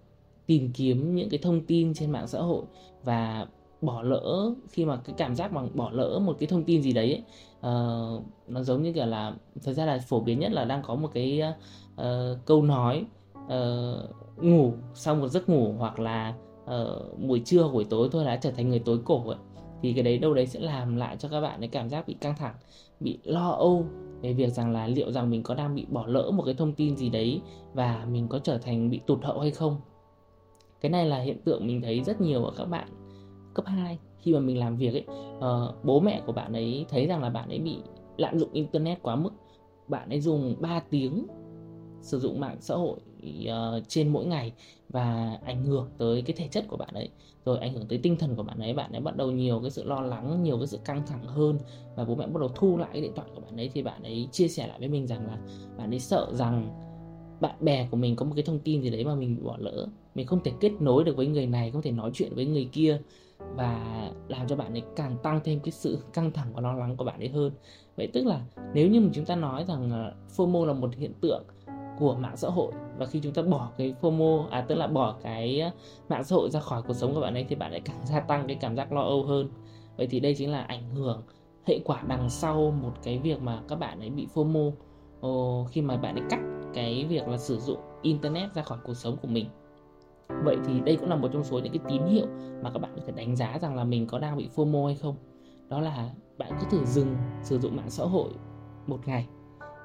[0.50, 2.64] tìm kiếm những cái thông tin trên mạng xã hội
[3.04, 3.48] và
[3.82, 6.94] bỏ lỡ khi mà cái cảm giác bằng bỏ lỡ một cái thông tin gì
[6.94, 7.24] đấy ấy,
[7.60, 9.34] uh, nó giống như kiểu là
[9.64, 11.42] thật ra là phổ biến nhất là đang có một cái
[12.02, 12.06] uh,
[12.46, 13.06] câu nói
[13.46, 16.34] uh, ngủ sau một giấc ngủ hoặc là
[16.64, 19.38] uh, buổi trưa buổi tối thôi đã trở thành người tối cổ ấy
[19.82, 22.14] thì cái đấy đâu đấy sẽ làm lại cho các bạn cái cảm giác bị
[22.22, 22.56] căng thẳng
[23.00, 23.86] bị lo âu
[24.22, 26.74] về việc rằng là liệu rằng mình có đang bị bỏ lỡ một cái thông
[26.74, 27.42] tin gì đấy
[27.74, 29.78] và mình có trở thành bị tụt hậu hay không
[30.82, 32.88] cái này là hiện tượng mình thấy rất nhiều ở các bạn
[33.54, 35.06] cấp 2 khi mà mình làm việc ấy.
[35.38, 37.78] Uh, bố mẹ của bạn ấy thấy rằng là bạn ấy bị
[38.18, 39.34] lạm dụng internet quá mức.
[39.88, 41.28] Bạn ấy dùng 3 tiếng
[42.02, 43.00] sử dụng mạng xã hội
[43.48, 44.54] uh, trên mỗi ngày
[44.90, 47.10] và ảnh hưởng tới cái thể chất của bạn ấy.
[47.46, 49.70] Rồi ảnh hưởng tới tinh thần của bạn ấy bạn ấy bắt đầu nhiều cái
[49.70, 51.60] sự lo lắng nhiều cái sự căng thẳng hơn
[51.96, 53.70] và bố mẹ bắt đầu thu lại cái điện thoại của bạn ấy.
[53.74, 55.38] Thì bạn ấy chia sẻ lại với mình rằng là
[55.78, 56.89] bạn ấy sợ rằng
[57.42, 59.88] bạn bè của mình có một cái thông tin gì đấy mà mình bỏ lỡ.
[60.16, 62.70] Mình không thể kết nối được với người này không thể nói chuyện với người
[62.72, 63.02] kia
[63.56, 66.98] và làm cho bạn ấy càng tăng thêm cái sự căng thẳng và lo lắng
[66.98, 67.52] của bạn ấy hơn.
[67.98, 68.42] Vậy tức là
[68.74, 71.44] nếu như mà chúng ta nói rằng ờ, FOMO là một hiện tượng
[72.00, 75.16] của mạng xã hội và khi chúng ta bỏ cái FOMO à tức là bỏ
[75.24, 75.72] cái ờ,
[76.10, 78.20] mạng xã hội ra khỏi cuộc sống của bạn ấy thì bạn ấy càng gia
[78.20, 79.50] tăng cái cảm giác lo âu hơn.
[79.98, 81.22] Vậy thì đây chính là ảnh hưởng
[81.66, 84.72] hệ quả đằng sau một cái việc mà các bạn ấy bị FOMO.
[85.22, 88.94] Ồ, khi mà bạn ấy cắt cái việc là sử dụng internet ra khỏi cuộc
[88.94, 89.46] sống của mình.
[90.44, 92.28] Vậy thì đây cũng là một trong số những cái tín hiệu
[92.64, 94.96] mà các bạn có thể đánh giá rằng là mình có đang bị FOMO hay
[94.96, 95.16] không.
[95.70, 98.30] Đó là bạn cứ thử dừng sử dụng mạng xã hội
[98.88, 99.28] một ngày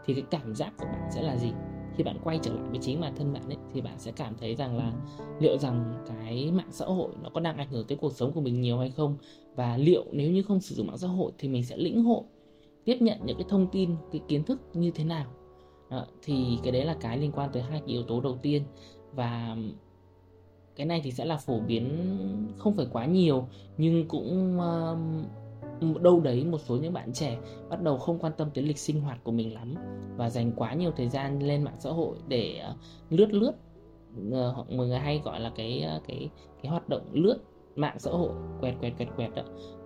[0.04, 1.52] thì cái cảm giác của bạn sẽ là gì?
[1.96, 4.34] Khi bạn quay trở lại với chính bản thân bạn ấy, thì bạn sẽ cảm
[4.40, 4.92] thấy rằng là
[5.40, 8.40] liệu rằng cái mạng xã hội nó có đang ảnh hưởng tới cuộc sống của
[8.40, 9.16] mình nhiều hay không?
[9.56, 12.22] Và liệu nếu như không sử dụng mạng xã hội thì mình sẽ lĩnh hội,
[12.84, 15.26] tiếp nhận những cái thông tin, cái kiến thức như thế nào?
[15.94, 18.62] Đó, thì cái đấy là cái liên quan tới hai cái yếu tố đầu tiên.
[19.12, 19.56] Và
[20.76, 22.16] cái này thì sẽ là phổ biến
[22.58, 27.82] không phải quá nhiều nhưng cũng uh, đâu đấy một số những bạn trẻ bắt
[27.82, 29.74] đầu không quan tâm tới lịch sinh hoạt của mình lắm
[30.16, 32.76] và dành quá nhiều thời gian lên mạng xã hội để uh,
[33.10, 33.52] lướt lướt.
[34.28, 36.30] Uh, mọi người hay gọi là cái uh, cái
[36.62, 37.38] cái hoạt động lướt
[37.76, 38.30] mạng xã hội
[38.60, 39.42] quẹt quẹt quẹt quẹt đó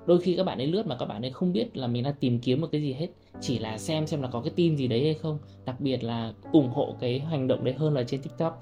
[0.09, 2.15] đôi khi các bạn ấy lướt mà các bạn ấy không biết là mình đang
[2.21, 3.09] tìm kiếm một cái gì hết,
[3.41, 5.39] chỉ là xem xem là có cái tin gì đấy hay không.
[5.65, 8.61] Đặc biệt là ủng hộ cái hành động đấy hơn là trên tiktok.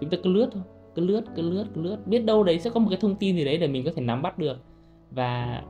[0.00, 0.62] Chúng ta cứ lướt thôi,
[0.94, 1.96] cứ lướt cứ lướt cứ lướt.
[2.06, 4.02] Biết đâu đấy sẽ có một cái thông tin gì đấy để mình có thể
[4.02, 4.56] nắm bắt được.
[5.10, 5.62] Và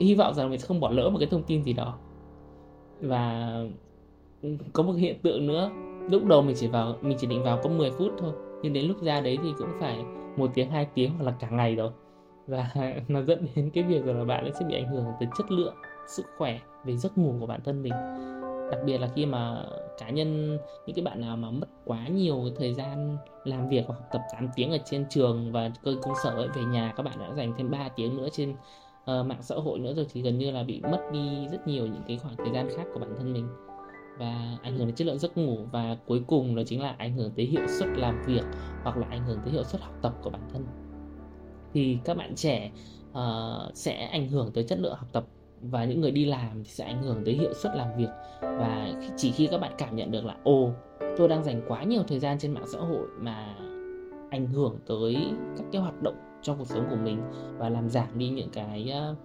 [0.00, 1.98] hy vọng rằng mình sẽ không bỏ lỡ một cái thông tin gì đó.
[3.00, 3.54] Và
[4.72, 5.70] có một hiện tượng nữa,
[6.10, 8.84] lúc đầu mình chỉ vào, mình chỉ định vào có 10 phút thôi, nhưng đến
[8.86, 10.04] lúc ra đấy thì cũng phải
[10.36, 11.90] một tiếng, hai tiếng hoặc là cả ngày rồi
[12.46, 12.70] và
[13.08, 15.74] nó dẫn đến cái việc là bạn sẽ bị ảnh hưởng tới chất lượng
[16.06, 17.92] sức khỏe về giấc ngủ của bản thân mình.
[18.70, 19.64] Đặc biệt là khi mà
[19.98, 23.94] cá nhân những cái bạn nào mà mất quá nhiều thời gian làm việc hoặc
[23.94, 27.02] học tập 8 tiếng ở trên trường và cơ công sở ấy, về nhà các
[27.02, 30.22] bạn đã dành thêm 3 tiếng nữa trên uh, mạng xã hội nữa rồi thì
[30.22, 33.00] gần như là bị mất đi rất nhiều những cái khoảng thời gian khác của
[33.00, 33.48] bản thân mình
[34.18, 37.16] và ảnh hưởng đến chất lượng giấc ngủ và cuối cùng đó chính là ảnh
[37.16, 38.44] hưởng tới hiệu suất làm việc
[38.82, 40.83] hoặc là ảnh hưởng tới hiệu suất học tập của bản thân
[41.74, 42.70] thì các bạn trẻ
[43.10, 45.26] uh, sẽ ảnh hưởng tới chất lượng học tập
[45.60, 48.08] và những người đi làm thì sẽ ảnh hưởng tới hiệu suất làm việc.
[48.40, 50.70] Và chỉ khi các bạn cảm nhận được là ồ
[51.16, 53.56] tôi đang dành quá nhiều thời gian trên mạng xã hội mà
[54.30, 55.16] ảnh hưởng tới
[55.56, 57.22] các cái hoạt động trong cuộc sống của mình
[57.58, 59.18] và làm giảm đi những cái uh,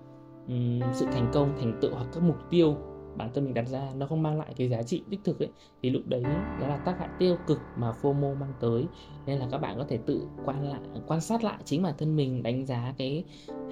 [0.93, 2.77] sự thành công thành tựu hoặc các mục tiêu
[3.19, 5.49] bản thân mình đặt ra nó không mang lại cái giá trị đích thực ấy
[5.83, 6.23] thì lúc đấy
[6.61, 8.85] đó là tác hại tiêu cực mà FOMO mang tới.
[9.25, 12.15] Nên là các bạn có thể tự quan lại quan sát lại chính bản thân
[12.15, 13.23] mình đánh giá cái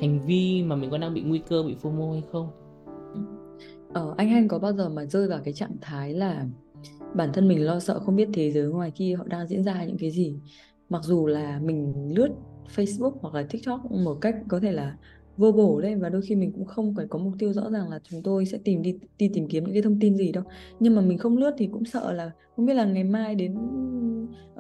[0.02, 2.50] hành vi mà mình có đang bị nguy cơ bị FOMO hay không.
[3.94, 6.46] Ờ, anh Hanh có bao giờ mà rơi vào cái trạng thái là
[7.16, 9.84] bản thân mình lo sợ không biết thế giới ngoài kia họ đang diễn ra
[9.84, 10.36] những cái gì?
[10.90, 12.30] Mặc dù là mình lướt
[12.76, 14.98] Facebook hoặc là TikTok một cách có thể là
[15.38, 17.90] vô bổ đấy và đôi khi mình cũng không phải có mục tiêu rõ ràng
[17.90, 20.44] là chúng tôi sẽ tìm đi đi tìm kiếm những cái thông tin gì đâu.
[20.80, 23.56] Nhưng mà mình không lướt thì cũng sợ là không biết là ngày mai đến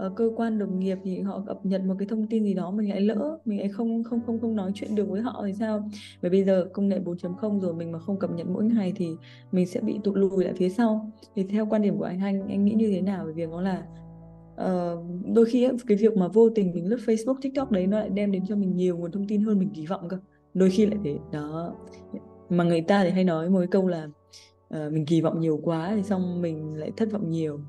[0.05, 2.71] uh, cơ quan đồng nghiệp thì họ cập nhật một cái thông tin gì đó
[2.71, 5.53] mình lại lỡ mình lại không không không không nói chuyện được với họ thì
[5.53, 5.89] sao?
[6.21, 9.07] Bởi bây giờ công nghệ 4.0 rồi mình mà không cập nhật mỗi ngày thì
[9.51, 11.11] mình sẽ bị tụt lùi lại phía sau.
[11.35, 13.61] Thì theo quan điểm của anh anh anh nghĩ như thế nào về việc đó
[13.61, 13.83] là
[14.61, 18.09] Uh, đôi khi cái việc mà vô tình mình lướt Facebook, TikTok đấy nó lại
[18.09, 20.17] đem đến cho mình nhiều nguồn thông tin hơn mình kỳ vọng cơ?
[20.57, 21.17] Đôi khi lại thế.
[21.31, 21.75] Đó.
[22.49, 24.07] Mà người ta thì hay nói một cái câu là
[24.73, 27.59] uh, mình kỳ vọng nhiều quá thì xong mình lại thất vọng nhiều.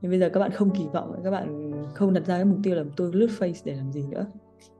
[0.00, 2.58] Nhưng bây giờ các bạn không kỳ vọng các bạn không đặt ra cái mục
[2.62, 4.26] tiêu là tôi lướt face để làm gì nữa.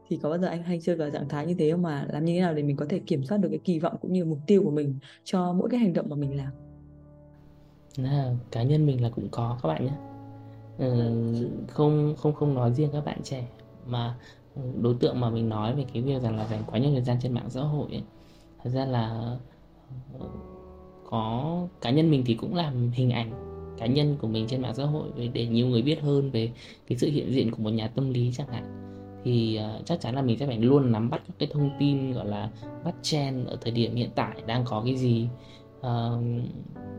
[0.09, 2.07] Thì có bao giờ anh hay chơi vào trạng thái như thế không mà?
[2.13, 4.13] Làm như thế nào để mình có thể kiểm soát được cái kỳ vọng cũng
[4.13, 6.53] như mục tiêu của mình cho mỗi cái hành động mà mình làm?
[8.05, 9.93] À, cá nhân mình là cũng có các bạn nhé.
[10.79, 11.13] Ừ,
[11.69, 13.49] không không không nói riêng các bạn trẻ
[13.87, 14.19] mà
[14.83, 17.17] đối tượng mà mình nói về cái việc rằng là dành quá nhiều thời gian
[17.23, 18.03] trên mạng xã hội ấy,
[18.63, 19.37] thật ra là
[20.19, 20.27] ờ,
[21.11, 24.75] có cá nhân mình thì cũng làm hình ảnh cá nhân của mình trên mạng
[24.75, 26.53] xã hội để nhiều người biết hơn về
[26.87, 28.87] cái sự hiện diện của một nhà tâm lý chẳng hạn.
[29.25, 32.13] Thì uh, chắc chắn là mình sẽ phải luôn nắm bắt các cái thông tin
[32.13, 32.51] gọi là
[32.85, 35.29] bắt trend ở thời điểm hiện tại đang có cái gì
[35.79, 36.23] uh,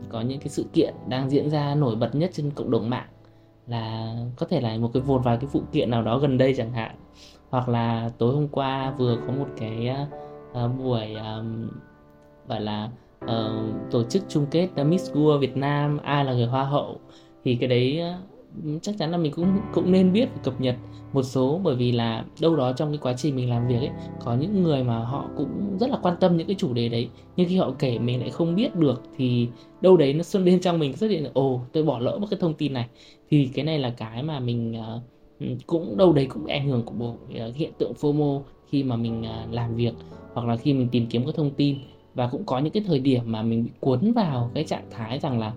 [0.09, 3.07] có những cái sự kiện đang diễn ra nổi bật nhất trên cộng đồng mạng
[3.71, 6.53] là có thể là một cái một vài cái phụ kiện nào đó gần đây
[6.57, 6.95] chẳng hạn.
[7.49, 9.95] Hoặc là tối hôm qua vừa có một cái
[10.51, 11.69] uh, buổi um,
[12.47, 12.89] gọi là
[13.25, 16.99] uh, tổ chức chung kết ờ, Miss World Việt Nam ai là người hoa hậu
[17.43, 20.75] thì cái đấy uh, chắc chắn là mình cũng cũng nên biết và cập nhật
[21.13, 21.59] một số.
[21.63, 23.89] Bởi vì là đâu đó trong cái quá trình mình làm việc ấy
[24.25, 27.09] có những người mà họ cũng rất là quan tâm những cái chủ đề đấy
[27.35, 29.47] nhưng khi họ kể mình lại không biết được thì
[29.81, 32.27] đâu đấy nó xuân bên trong mình xuất hiện là ồ tôi bỏ lỡ một
[32.29, 32.87] cái thông tin này
[33.31, 35.01] thì cái này là cái mà mình ờ,
[35.39, 38.83] ừ, cũng đâu đấy cũng bị ảnh hưởng của bộ ờ, hiện tượng FOMO khi
[38.83, 39.93] mà mình ờ, làm việc
[40.33, 41.77] hoặc là khi mình tìm kiếm các thông tin.
[42.13, 45.19] Và cũng có những cái thời điểm mà mình bị cuốn vào cái trạng thái
[45.19, 45.53] rằng là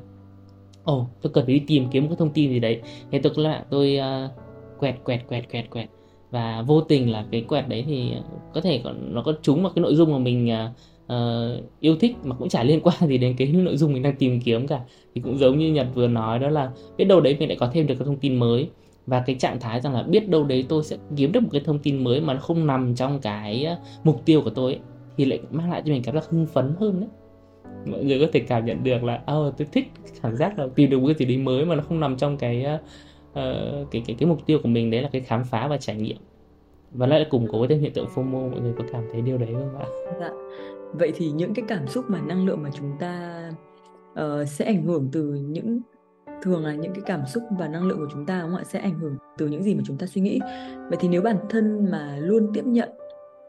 [0.85, 2.81] ồ oh, tôi cần phải đi tìm kiếm một cái thông tin gì đấy.
[3.11, 4.31] Thế tôi là tôi uh,
[4.79, 5.89] quẹt quẹt quẹt quẹt quẹt.
[6.31, 8.13] Và vô tình là cái quẹt đấy thì
[8.55, 11.97] có thể còn nó có trúng vào cái nội dung mà mình uh, Ờ, yêu
[11.97, 14.67] thích mà cũng chả liên quan gì đến cái nội dung mình đang tìm kiếm
[14.67, 14.81] cả
[15.15, 17.71] thì cũng giống như nhật vừa nói đó là biết đâu đấy mình lại có
[17.73, 18.69] thêm được cái thông tin mới
[19.07, 21.61] và cái trạng thái rằng là biết đâu đấy tôi sẽ kiếm được một cái
[21.65, 24.81] thông tin mới mà nó không nằm trong cái ờ, mục tiêu của tôi ấy,
[25.17, 27.09] thì lại mang lại cho mình cảm giác hưng phấn hơn đấy
[27.87, 29.87] mọi người có thể cảm nhận được là oh, tôi thích
[30.23, 32.37] cảm giác là tìm được một cái gì đấy mới mà nó không nằm trong
[32.37, 32.67] cái
[33.31, 35.97] uh, cái cái cái mục tiêu của mình đấy là cái khám phá và trải
[35.97, 36.17] nghiệm
[36.91, 39.49] và lại củng cố thêm hiện tượng FOMO mọi người có cảm thấy điều đấy
[39.53, 39.87] không ạ?
[40.21, 40.31] Dạ.
[40.99, 43.43] Vậy thì những cái cảm xúc mà năng lượng mà chúng ta
[44.13, 45.81] uh, sẽ ảnh hưởng từ những
[46.43, 48.65] thường là những cái cảm xúc và năng lượng của chúng ta đúng không ạ
[48.65, 50.41] sẽ ảnh hưởng từ những gì mà chúng ta suy nghĩ.
[50.89, 52.89] Vậy thì nếu bản thân mà luôn tiếp nhận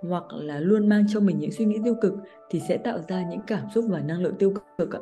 [0.10, 2.14] hoặc là luôn mang cho mình những suy nghĩ tiêu cực
[2.50, 5.00] thì sẽ tạo ra những cảm xúc và năng lượng tiêu cực ạ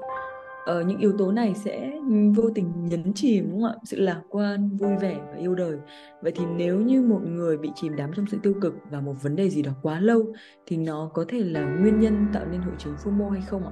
[0.65, 1.99] ờ, những yếu tố này sẽ
[2.36, 3.78] vô tình nhấn chìm đúng không ạ?
[3.84, 5.78] Sự lạc quan vui vẻ và yêu đời.
[6.21, 9.13] Vậy thì nếu như một người bị chìm đắm trong sự tiêu cực và một
[9.21, 10.26] vấn đề gì đó quá lâu
[10.65, 13.71] thì nó có thể là nguyên nhân tạo nên hội chứng FOMO hay không ạ?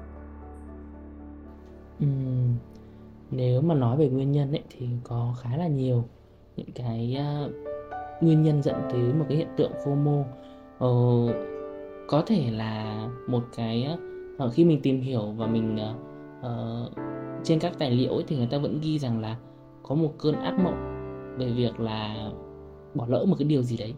[2.04, 2.56] Uhm,
[3.32, 6.04] nếu mà nói về nguyên nhân ấy thì có khá là nhiều.
[6.56, 7.52] Những cái uh,
[8.24, 10.24] nguyên nhân dẫn tới một cái hiện tượng FOMO.
[10.84, 11.36] Uh,
[12.08, 13.88] có thể là một cái
[14.44, 16.11] uh, khi mình tìm hiểu và mình uh,
[16.46, 16.92] uh,
[17.44, 19.38] trên các tài liệu ấy thì người ta vẫn ghi rằng là
[19.84, 20.92] có một cơn ác mộng
[21.38, 22.32] về việc là
[22.94, 23.94] bỏ lỡ một cái điều gì đấy.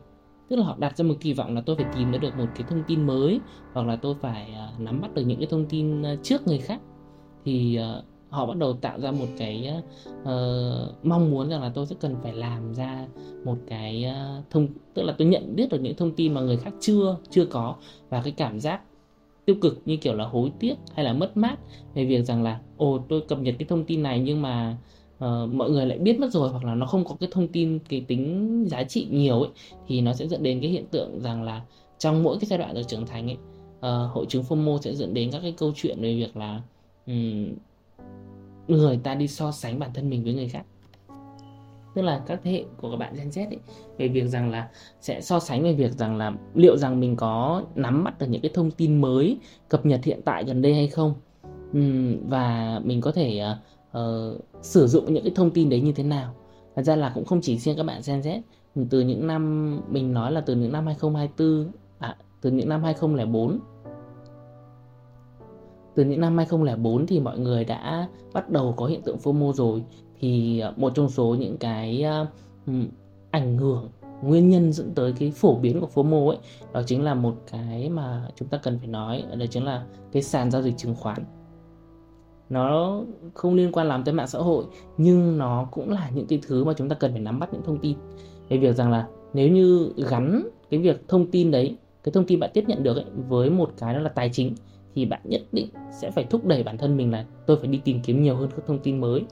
[0.50, 2.68] Tức là họ đặt ra một kỳ vọng là tôi phải tìm được một cái
[2.70, 3.40] thông tin mới
[3.74, 6.58] hoặc là tôi phải uh, nắm bắt được những cái thông tin uh, trước người
[6.58, 6.82] khác.
[7.46, 9.74] Thì uh, họ bắt đầu tạo ra một cái
[10.22, 10.28] uh,
[11.04, 13.08] mong muốn rằng là tôi sẽ cần phải làm ra
[13.46, 16.58] một cái uh, thông tức là tôi nhận biết được những thông tin mà người
[16.58, 17.76] khác chưa chưa có
[18.10, 18.82] và cái cảm giác
[19.46, 21.56] tiêu cực như kiểu là hối tiếc hay là mất mát
[21.94, 24.78] về việc rằng là ồ tôi cập nhật cái thông tin này nhưng mà
[25.18, 27.80] uh, mọi người lại biết mất rồi hoặc là nó không có cái thông tin
[27.90, 29.52] cái tính giá trị nhiều ấy
[29.88, 31.62] thì nó sẽ dẫn đến cái hiện tượng rằng là
[32.00, 33.38] trong mỗi cái giai đoạn ở trưởng thành ấy
[33.78, 36.62] uh, hội chứng FOMO sẽ dẫn đến các cái câu chuyện về việc là
[37.08, 37.48] um,
[38.68, 40.66] người ta đi so sánh bản thân mình với người khác
[41.94, 43.60] tức là các thế hệ của các bạn Gen Z ấy,
[43.98, 44.70] về việc rằng là
[45.02, 48.42] sẽ so sánh về việc rằng là liệu rằng mình có nắm bắt được những
[48.42, 49.38] cái thông tin mới
[49.70, 51.14] cập nhật hiện tại gần đây hay không?
[52.28, 53.42] Và mình có thể
[53.94, 56.34] uh, uh, sử dụng những cái thông tin đấy như thế nào?
[56.76, 58.42] Thật ra là cũng không chỉ riêng các bạn Gen Z.
[58.90, 63.60] Từ những năm mình nói là từ những năm 2024 à, từ những năm 2004
[65.96, 69.84] từ những năm 2004 thì mọi người đã bắt đầu có hiện tượng FOMO rồi
[70.24, 72.28] thì ờ, một trong số những cái ờ,
[73.32, 73.90] ảnh hưởng
[74.22, 76.38] nguyên nhân dẫn tới cái phổ biến của FOMO ấy
[76.74, 80.24] đó chính là một cái mà chúng ta cần phải nói đó chính là cái
[80.24, 81.18] sàn giao dịch chứng khoán.
[82.50, 83.00] Nó
[83.34, 84.66] không liên quan làm tới mạng xã hội
[84.98, 87.64] nhưng nó cũng là những cái thứ mà chúng ta cần phải nắm bắt những
[87.66, 87.98] thông tin.
[88.50, 92.40] Về việc rằng là nếu như gắn cái việc thông tin đấy cái thông tin
[92.40, 94.56] bạn tiếp nhận được ấy, với một cái đó là tài chính
[94.96, 95.68] thì bạn nhất định
[96.02, 98.50] sẽ phải thúc đẩy bản thân mình là tôi phải đi tìm kiếm nhiều hơn
[98.56, 99.24] các thông tin mới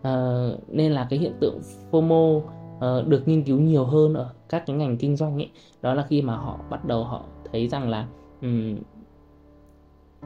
[0.00, 4.66] uh, nên là cái hiện tượng FOMO uh, được nghiên cứu nhiều hơn ở các
[4.66, 5.50] cái ngành kinh doanh ấy
[5.82, 8.06] đó là khi mà họ bắt đầu họ thấy rằng là
[8.42, 8.76] um,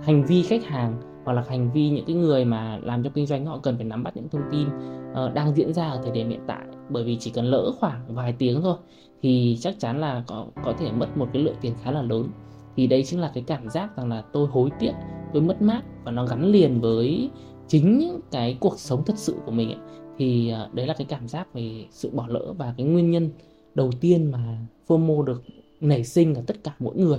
[0.03, 3.27] hành vi khách hàng hoặc là hành vi những cái người mà làm trong kinh
[3.27, 4.69] doanh họ cần phải nắm bắt những thông tin
[5.13, 6.63] uh, đang diễn ra ở thời điểm hiện tại.
[6.89, 8.77] Bởi vì chỉ cần lỡ khoảng vài tiếng thôi
[9.23, 12.29] thì chắc chắn là có có thể mất một cái lượng tiền khá là lớn.
[12.77, 14.93] Thì đây chính là cái cảm giác rằng là tôi hối tiếc
[15.33, 17.31] tôi mất mát và nó gắn liền với
[17.68, 19.79] chính những cái cuộc sống thật sự của mình ấy,
[20.18, 23.31] thì à, đấy là cái cảm giác về sự bỏ lỡ và cái nguyên nhân
[23.75, 25.42] đầu tiên mà FOMO được
[25.81, 27.18] nảy sinh ở tất cả mỗi người.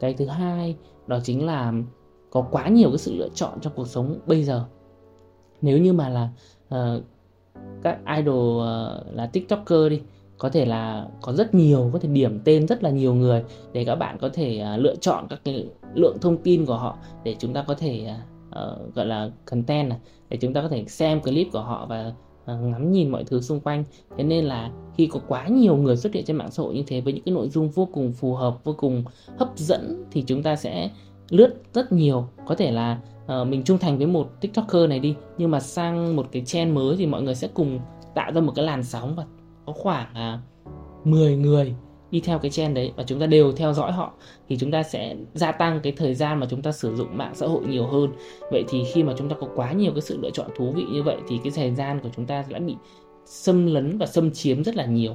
[0.00, 1.72] Cái thứ hai đó chính là
[2.30, 4.64] có quá nhiều cái sự lựa chọn trong cuộc sống bây giờ.
[5.62, 6.28] Nếu như mà là
[6.74, 7.02] uh,
[7.82, 10.00] các idol uh, là tiktoker đi
[10.38, 13.84] có thể là có rất nhiều có thể điểm tên rất là nhiều người để
[13.84, 17.36] các bạn có thể uh, lựa chọn các cái lượng thông tin của họ để
[17.38, 20.84] chúng ta có thể uh, Ờ, gọi là content này để chúng ta có thể
[20.86, 23.84] xem clip của họ và uh, ngắm nhìn mọi thứ xung quanh.
[24.16, 26.82] Thế nên là khi có quá nhiều người xuất hiện trên mạng xã hội như
[26.86, 29.04] thế với những cái nội dung vô cùng phù hợp vô cùng
[29.38, 30.90] hấp dẫn thì chúng ta sẽ
[31.30, 32.26] lướt rất nhiều.
[32.46, 36.16] Có thể là uh, mình trung thành với một tiktoker này đi nhưng mà sang
[36.16, 37.80] một cái trend mới thì mọi người sẽ cùng
[38.14, 39.24] tạo ra một cái làn sóng và
[39.66, 41.74] có khoảng uh, 10 người
[42.10, 44.12] đi theo cái trend đấy và chúng ta đều theo dõi họ
[44.48, 47.34] thì chúng ta sẽ gia tăng cái thời gian mà chúng ta sử dụng mạng
[47.34, 48.12] xã hội nhiều hơn.
[48.50, 50.84] Vậy thì khi mà chúng ta có quá nhiều cái sự lựa chọn thú vị
[50.92, 52.76] như vậy thì cái thời gian của chúng ta sẽ bị
[53.24, 55.14] xâm lấn và xâm chiếm rất là nhiều.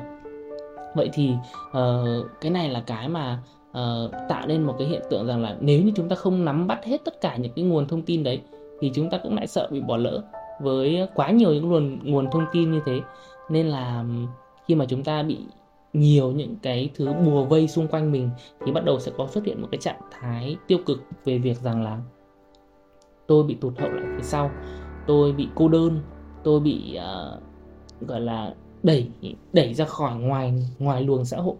[0.95, 1.31] Vậy thì
[1.69, 5.57] uh, cái này là cái mà uh, tạo nên một cái hiện tượng rằng là
[5.59, 8.23] nếu như chúng ta không nắm bắt hết tất cả những cái nguồn thông tin
[8.23, 8.41] đấy
[8.81, 10.23] thì chúng ta cũng lại sợ bị bỏ lỡ
[10.61, 13.01] với quá nhiều những nguồn nguồn thông tin như thế.
[13.49, 14.05] Nên là
[14.67, 15.37] khi mà chúng ta bị
[15.93, 18.29] nhiều những cái thứ bùa vây xung quanh mình
[18.65, 21.57] thì bắt đầu sẽ có xuất hiện một cái trạng thái tiêu cực về việc
[21.57, 21.99] rằng là
[23.27, 24.51] tôi bị tụt hậu lại phía sau
[25.07, 25.99] tôi bị cô đơn
[26.43, 27.43] tôi bị uh,
[28.07, 28.53] gọi là
[28.83, 29.07] đẩy
[29.53, 31.55] đẩy ra khỏi ngoài ngoài luồng xã hội.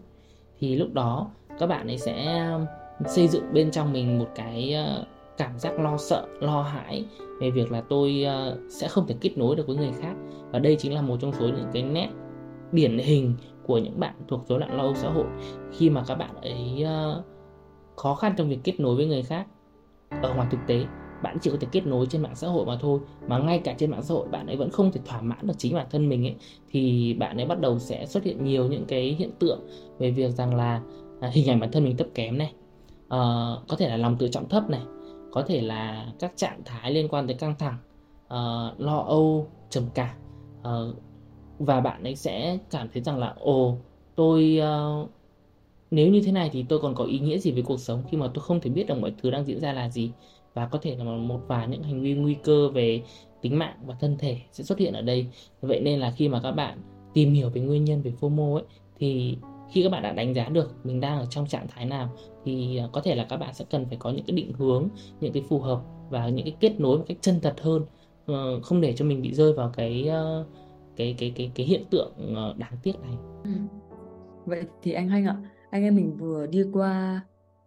[0.59, 1.27] Thì lúc đó
[1.59, 2.47] các bạn ấy sẽ
[3.05, 7.05] xây dựng bên trong mình một cái uh, cảm giác lo sợ lo hãi
[7.41, 10.13] về việc là tôi uh, sẽ không thể kết nối được với người khác.
[10.51, 12.09] Và đây chính là một trong số những cái nét
[12.71, 13.33] điển hình
[13.65, 15.25] của những bạn thuộc rối loạn lo âu xã hội
[15.71, 17.25] khi mà các bạn ấy uh,
[17.95, 19.47] khó khăn trong việc kết nối với người khác.
[20.21, 20.85] Ở ngoài thực tế
[21.23, 23.73] bạn chỉ có thể kết nối trên mạng xã hội mà thôi mà ngay cả
[23.77, 26.09] trên mạng xã hội bạn ấy vẫn không thể thỏa mãn được chính bản thân
[26.09, 26.35] mình ấy
[26.71, 29.59] thì bạn ấy bắt đầu sẽ xuất hiện nhiều những cái hiện tượng
[29.99, 30.81] về việc rằng là
[31.21, 32.53] à, hình ảnh bản thân mình thấp kém này
[33.09, 33.19] à,
[33.67, 34.81] có thể là lòng tự trọng thấp này
[35.31, 37.77] có thể là các trạng thái liên quan tới căng thẳng
[38.27, 38.37] à,
[38.77, 40.15] lo âu trầm cảm
[40.63, 40.71] à,
[41.59, 43.77] và bạn ấy sẽ cảm thấy rằng là ồ
[44.15, 45.09] tôi uh,
[45.91, 48.17] nếu như thế này thì tôi còn có ý nghĩa gì với cuộc sống khi
[48.17, 50.11] mà tôi không thể biết được mọi thứ đang diễn ra là gì?
[50.53, 53.01] Và có thể là một vài những hành vi nguy cơ về
[53.41, 55.27] tính mạng và thân thể sẽ xuất hiện ở đây.
[55.61, 56.77] Vậy nên là khi mà các bạn
[57.13, 58.63] tìm hiểu về nguyên nhân về FOMO ấy
[58.99, 59.37] thì
[59.71, 62.09] khi các bạn đã đánh giá được mình đang ở trong trạng thái nào
[62.45, 64.87] thì ờ, có thể là các bạn sẽ cần phải có những cái định hướng
[65.19, 67.81] những cái phù hợp và những cái kết nối một cách chân thật hơn.
[68.25, 70.09] Ờ, không để cho mình bị rơi vào cái
[70.95, 73.17] cái cái cái cái hiện tượng ờ, đáng tiếc này.
[73.43, 73.51] Ừ.
[74.45, 75.37] Vậy thì anh Hanh ạ,
[75.69, 77.21] anh em mình vừa đi qua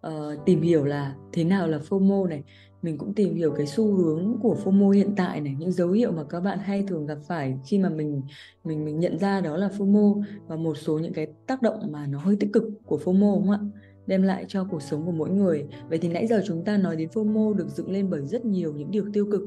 [0.06, 0.12] uh,
[0.44, 2.42] tìm hiểu là thế nào là FOMO này,
[2.82, 6.12] mình cũng tìm hiểu cái xu hướng của FOMO hiện tại này, những dấu hiệu
[6.12, 8.22] mà các bạn hay thường gặp phải khi mà mình
[8.64, 12.06] mình mình nhận ra đó là FOMO và một số những cái tác động mà
[12.06, 13.60] nó hơi tích cực của FOMO đúng không ạ?
[14.06, 15.66] đem lại cho cuộc sống của mỗi người.
[15.88, 18.72] Vậy thì nãy giờ chúng ta nói đến FOMO được dựng lên bởi rất nhiều
[18.72, 19.42] những điều tiêu cực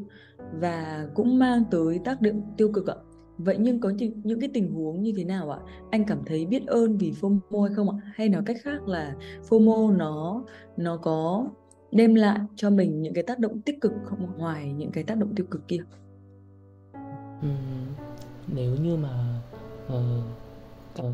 [0.60, 2.96] và cũng mang tới tác động tiêu cực ạ.
[3.39, 5.60] Vậy nhưng có những, những cái tình huống như thế nào ạ?
[5.89, 7.97] Anh cảm thấy biết ơn vì FOMO hay không ạ?
[8.15, 9.15] Hay nói cách khác là
[9.49, 10.43] FOMO nó
[10.78, 11.45] nó có
[11.91, 15.17] đem lại cho mình những cái tác động tích cực không ngoài những cái tác
[15.17, 15.82] động tiêu cực kia?
[17.41, 17.49] Ừ,
[18.56, 19.41] nếu như mà
[19.88, 19.93] uh,
[20.99, 21.06] uh,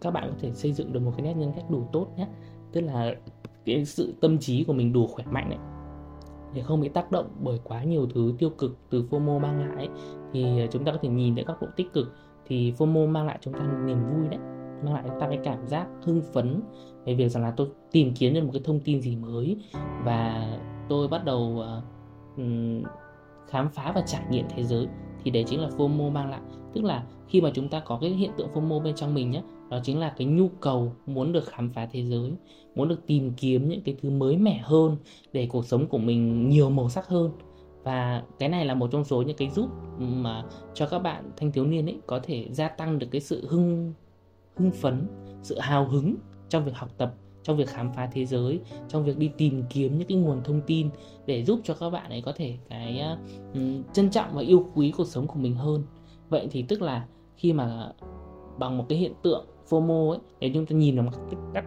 [0.00, 2.28] các bạn có thể xây dựng được một cái nét nhân cách đủ tốt nhé,
[2.72, 3.14] tức là
[3.64, 5.75] cái sự tâm trí của mình đủ khỏe mạnh ấy
[6.56, 9.88] để không bị tác động bởi quá nhiều thứ tiêu cực từ FOMO mang lại
[10.32, 12.14] thì ờ, chúng ta có thể nhìn thấy các độ tích cực
[12.46, 14.40] thì FOMO mang lại chúng ta niềm vui đấy
[14.84, 16.62] mang lại chúng ta cái cảm giác hưng phấn
[17.04, 19.56] về việc rằng là tôi tìm kiếm được một cái thông tin gì mới
[20.04, 20.48] và
[20.88, 22.42] tôi bắt đầu uh,
[23.48, 24.86] khám phá và trải nghiệm thế giới.
[25.24, 26.40] Thì đấy chính là FOMO mang lại.
[26.74, 29.42] Tức là khi mà chúng ta có cái hiện tượng FOMO bên trong mình nhé
[29.70, 32.32] đó chính là cái nhu cầu muốn được khám phá thế giới
[32.76, 34.96] muốn được tìm kiếm những cái thứ mới mẻ hơn
[35.32, 37.30] để cuộc sống của mình nhiều màu sắc hơn.
[37.82, 41.52] Và cái này là một trong số những cái giúp mà cho các bạn thanh
[41.52, 43.92] thiếu niên ấy có thể gia tăng được cái sự hưng
[44.56, 45.06] hưng phấn
[45.42, 46.14] sự hào hứng
[46.48, 49.98] trong việc học tập trong việc khám phá thế giới trong việc đi tìm kiếm
[49.98, 50.88] những cái nguồn thông tin
[51.26, 53.58] để giúp cho các bạn ấy có thể cái uh,
[53.92, 55.82] trân trọng và yêu quý cuộc sống của mình hơn.
[56.28, 57.06] Vậy thì tức là
[57.36, 57.92] khi mà
[58.58, 61.10] bằng một cái hiện tượng FOMO ấy để chúng ta nhìn vào một
[61.54, 61.64] cách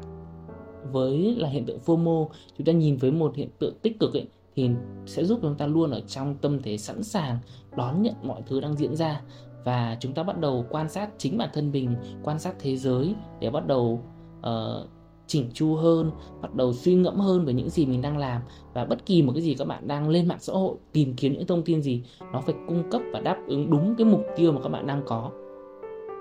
[0.91, 2.27] với là hiện tượng FOMO
[2.57, 4.69] chúng ta nhìn với một hiện tượng tích cực ấy thì
[5.05, 7.38] sẽ giúp chúng ta luôn ở trong tâm thế sẵn sàng
[7.75, 9.21] đón nhận mọi thứ đang diễn ra.
[9.65, 13.15] Và chúng ta bắt đầu quan sát chính bản thân mình quan sát thế giới
[13.39, 14.01] để bắt đầu
[14.41, 14.89] ờ, uh,
[15.27, 16.11] chỉnh chu hơn
[16.41, 18.41] bắt đầu suy ngẫm hơn về những gì mình đang làm.
[18.73, 21.34] Và bất kỳ một cái gì các bạn đang lên mạng xã hội tìm kiếm
[21.34, 22.03] những thông tin gì
[22.34, 25.01] nó phải cung cấp và đáp ứng đúng cái mục tiêu mà các bạn đang
[25.05, 25.32] có.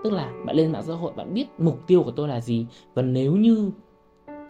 [0.04, 2.66] Tức là bạn lên mạng xã hội bạn biết mục tiêu của tôi là gì.
[2.94, 3.70] Và nếu như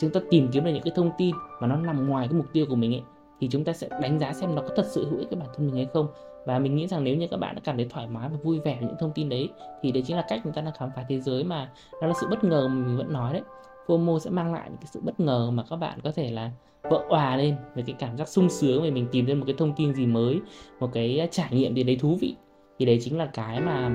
[0.00, 2.46] chúng ta tìm kiếm được những cái thông tin mà nó nằm ngoài cái mục
[2.52, 3.02] tiêu của mình ấy
[3.40, 5.48] thì chúng ta sẽ đánh giá xem nó có thật sự hữu ích với bản
[5.56, 6.06] thân mình hay không.
[6.46, 8.60] Và mình nghĩ rằng nếu như các bạn đã cảm thấy thoải mái và vui
[8.60, 9.50] vẻ với những thông tin đấy
[9.82, 11.70] thì đấy chính là cách chúng ta đang khám phá thế giới mà
[12.00, 13.42] nó là sự bất ngờ mà mình vẫn nói đấy.
[13.86, 16.50] FOMO sẽ mang lại những cái sự bất ngờ mà các bạn có thể là
[16.82, 19.54] vỡ òa lên về cái cảm giác sung sướng về mình tìm ra một cái
[19.58, 20.40] thông tin gì mới
[20.80, 22.36] một cái trải nghiệm gì đấy thú vị.
[22.78, 23.86] Thì đấy chính là cái mà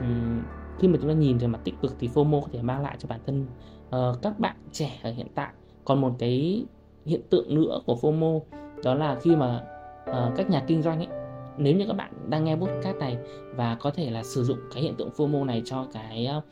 [0.00, 0.42] um,
[0.78, 2.96] khi mà chúng ta nhìn về mặt tích cực thì FOMO có thể mang lại
[2.98, 3.46] cho bản thân
[3.96, 5.48] uh, các bạn trẻ ở hiện tại
[5.84, 6.64] còn một cái
[7.06, 8.40] hiện tượng nữa của FOMO
[8.84, 9.60] đó là khi mà
[10.10, 11.08] uh, các nhà kinh doanh ấy
[11.58, 13.18] nếu như các bạn đang nghe podcast này
[13.56, 16.44] và có thể là sử dụng cái hiện tượng FOMO này cho cái uh,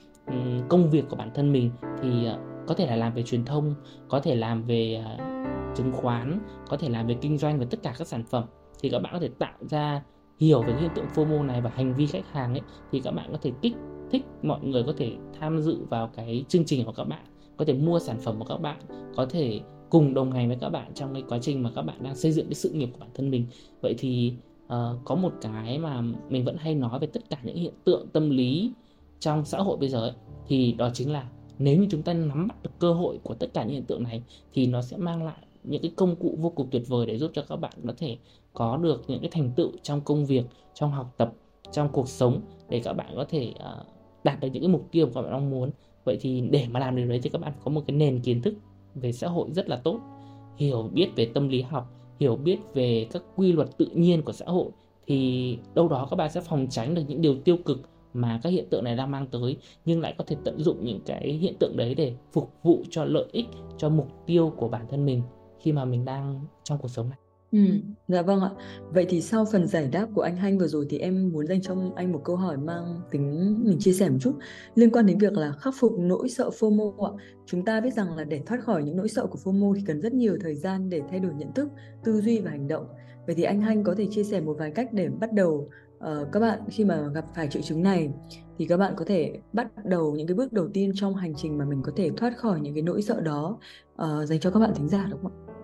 [0.68, 1.70] công việc của bản thân mình
[2.02, 3.74] thì uh, có thể là làm về truyền thông
[4.08, 6.38] có thể làm về uh, chứng khoán
[6.68, 8.44] có thể làm về kinh doanh và tất cả các sản phẩm
[8.80, 10.02] thì các bạn có thể tạo ra
[10.38, 12.62] hiểu về hiện tượng FOMO này và hành vi khách hàng ấy
[12.92, 13.74] thì các bạn có thể kích
[14.10, 17.24] thích mọi người có thể tham dự vào cái chương trình của các bạn
[17.60, 18.80] có thể mua sản phẩm của các bạn
[19.16, 21.96] có thể cùng đồng hành với các bạn trong cái quá trình mà các bạn
[22.02, 23.46] đang xây dựng cái sự nghiệp của bản thân mình.
[23.80, 24.32] Vậy thì
[24.66, 24.70] uh,
[25.04, 28.30] có một cái mà mình vẫn hay nói về tất cả những hiện tượng tâm
[28.30, 28.72] lý
[29.18, 30.12] trong xã hội bây giờ ấy,
[30.48, 33.46] thì đó chính là nếu như chúng ta nắm bắt được cơ hội của tất
[33.54, 36.50] cả những hiện tượng này thì nó sẽ mang lại những cái công cụ vô
[36.50, 38.16] cùng tuyệt vời để giúp cho các bạn có thể
[38.54, 40.44] có được những cái thành tựu trong công việc
[40.74, 41.32] trong học tập
[41.72, 43.86] trong cuộc sống để các bạn có thể uh,
[44.24, 45.70] đạt được những cái mục tiêu mà các bạn mong muốn
[46.04, 48.42] vậy thì để mà làm điều đấy thì các bạn có một cái nền kiến
[48.42, 48.54] thức
[48.94, 50.00] về xã hội rất là tốt,
[50.56, 51.90] hiểu biết về tâm lý học,
[52.20, 54.70] hiểu biết về các quy luật tự nhiên của xã hội,
[55.06, 57.80] thì đâu đó các bạn sẽ phòng tránh được những điều tiêu cực
[58.14, 61.00] mà các hiện tượng này đang mang tới, nhưng lại có thể tận dụng những
[61.06, 63.46] cái hiện tượng đấy để phục vụ cho lợi ích,
[63.78, 65.22] cho mục tiêu của bản thân mình
[65.60, 67.18] khi mà mình đang trong cuộc sống này.
[67.52, 67.58] Ừ,
[68.08, 68.50] dạ vâng ạ.
[68.90, 71.62] Vậy thì sau phần giải đáp của anh Hanh vừa rồi thì em muốn dành
[71.62, 74.32] cho anh một câu hỏi mang tính mình chia sẻ một chút
[74.74, 77.10] liên quan đến việc là khắc phục nỗi sợ FOMO ạ.
[77.46, 80.00] Chúng ta biết rằng là để thoát khỏi những nỗi sợ của FOMO thì cần
[80.00, 81.68] rất nhiều thời gian để thay đổi nhận thức,
[82.04, 82.86] tư duy và hành động.
[83.26, 86.32] Vậy thì anh Hanh có thể chia sẻ một vài cách để bắt đầu uh,
[86.32, 88.10] các bạn khi mà gặp phải triệu chứng này
[88.58, 91.58] thì các bạn có thể bắt đầu những cái bước đầu tiên trong hành trình
[91.58, 93.58] mà mình có thể thoát khỏi những cái nỗi sợ đó
[94.02, 95.59] uh, dành cho các bạn thính giả đúng không ạ?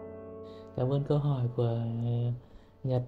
[0.77, 2.33] Cảm ơn câu hỏi của ờ,
[2.85, 3.03] Nhật.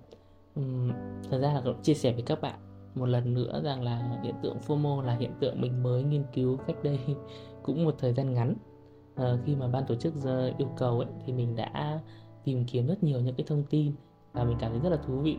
[0.61, 0.91] Uhm,
[1.31, 2.59] thật ra là cũng chia sẻ với các bạn
[2.95, 6.57] một lần nữa rằng là hiện tượng FOMO là hiện tượng mình mới nghiên cứu
[6.67, 6.99] cách đây
[7.63, 8.55] cũng một thời gian ngắn.
[9.15, 10.15] À, khi mà ban tổ chức
[10.59, 12.01] yêu cầu ấy, thì mình đã
[12.45, 13.93] tìm kiếm rất nhiều những cái thông tin
[14.33, 15.37] và mình cảm thấy rất là thú vị.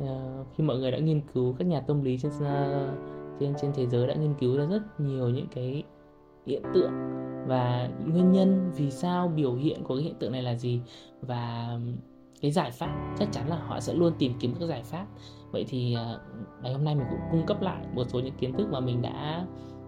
[0.00, 2.32] À, khi mọi người đã nghiên cứu các nhà tâm lý trên
[3.40, 5.82] trên trên thế giới đã nghiên cứu ra rất nhiều những cái
[6.46, 6.92] hiện tượng.
[7.46, 10.80] Và nguyên nhân vì sao biểu hiện của cái hiện tượng này là gì?
[11.20, 11.78] Và
[12.40, 15.06] cái giải pháp chắc chắn là họ sẽ luôn tìm kiếm các giải pháp.
[15.50, 16.18] Vậy thì à,
[16.62, 19.02] ngày hôm nay mình cũng cung cấp lại một số những kiến thức mà mình
[19.02, 19.46] đã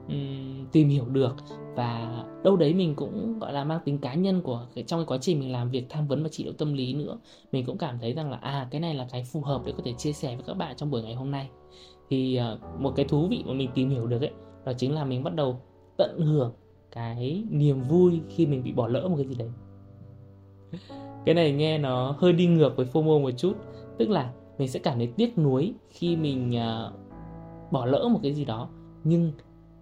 [0.08, 1.34] um, tìm hiểu được.
[1.76, 5.06] Và đâu đấy mình cũng gọi là mang tính cá nhân của cái, trong cái
[5.06, 7.18] quá trình mình làm việc tham vấn và trị liệu tâm lý nữa
[7.52, 9.82] mình cũng cảm thấy rằng là à cái này là cái phù hợp để có
[9.84, 11.50] thể chia sẻ với các bạn trong buổi ngày hôm nay.
[12.10, 14.32] Thì uh, một cái thú vị mà mình tìm hiểu được ấy
[14.64, 15.60] đó chính là mình bắt đầu
[16.02, 16.52] tận hưởng
[16.92, 19.48] cái niềm vui khi mình bị bỏ lỡ một cái gì đấy.
[21.24, 23.56] Cái này nghe nó hơi đi ngược với FOMO một chút
[23.98, 26.92] tức là mình sẽ cảm thấy tiếc nuối khi mình uh,
[27.72, 28.68] bỏ lỡ một cái gì đó.
[29.04, 29.32] Nhưng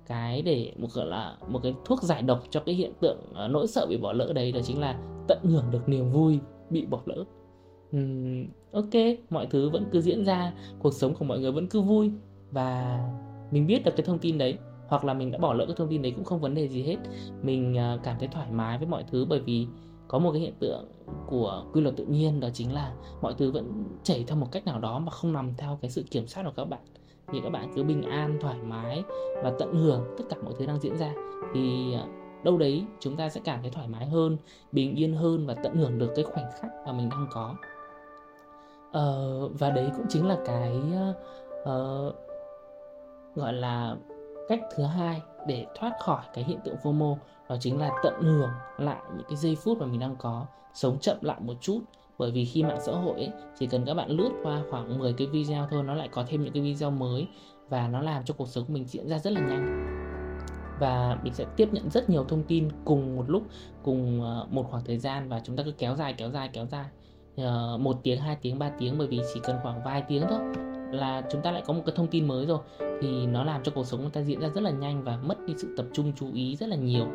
[0.06, 3.50] cái để một gọi là một cái thuốc giải độc cho cái hiện tượng uh,
[3.50, 6.38] nỗi sợ bị bỏ lỡ đấy đó chính là tận hưởng được niềm vui
[6.70, 7.24] bị bỏ lỡ.
[7.96, 8.94] Uhm, ok
[9.30, 12.10] mọi thứ vẫn cứ diễn ra cuộc sống của mọi người vẫn cứ vui.
[12.50, 13.00] Và
[13.50, 14.58] mình biết được cái thông tin đấy
[14.90, 16.82] hoặc là mình đã bỏ lỡ cái thông tin đấy cũng không vấn đề gì
[16.82, 16.96] hết.
[17.42, 19.66] Mình à, cảm thấy thoải mái với mọi thứ bởi vì
[20.08, 20.84] có một cái hiện tượng
[21.26, 24.64] của quy luật tự nhiên đó chính là mọi thứ vẫn chảy theo một cách
[24.64, 26.80] nào đó mà không nằm theo cái sự kiểm soát của các bạn.
[27.32, 29.02] Thì các bạn cứ bình an thoải mái
[29.42, 31.12] và tận hưởng tất cả mọi thứ đang diễn ra
[31.54, 32.06] thì à,
[32.44, 34.36] đâu đấy chúng ta sẽ cảm thấy thoải mái hơn
[34.72, 37.54] bình yên hơn và tận hưởng được cái khoảnh khắc mà mình đang có.
[38.92, 40.80] Ờ, và đấy cũng chính là cái
[41.62, 42.14] uh,
[43.34, 43.96] gọi là
[44.50, 47.16] cách thứ hai để thoát khỏi cái hiện tượng FOMO
[47.48, 50.98] đó chính là tận hưởng lại những cái giây phút mà mình đang có sống
[50.98, 51.80] chậm lại một chút.
[52.18, 55.12] Bởi vì khi mạng xã hội ấy, chỉ cần các bạn lướt qua khoảng 10
[55.12, 57.28] cái video thôi nó lại có thêm những cái video mới
[57.68, 59.86] và nó làm cho cuộc sống của mình diễn ra rất là nhanh.
[60.80, 63.42] Và mình sẽ tiếp nhận rất nhiều thông tin cùng một lúc
[63.82, 66.66] cùng ờ, một khoảng thời gian và chúng ta cứ kéo dài kéo dài kéo
[66.66, 66.86] dài
[67.36, 68.98] ờ, một tiếng hai tiếng ba tiếng.
[68.98, 71.94] Bởi vì chỉ cần khoảng vài tiếng thôi là chúng ta lại có một cái
[71.96, 72.58] thông tin mới rồi.
[73.00, 75.46] Thì nó làm cho cuộc sống chúng ta diễn ra rất là nhanh và mất
[75.46, 77.06] đi sự tập trung chú ý rất là nhiều.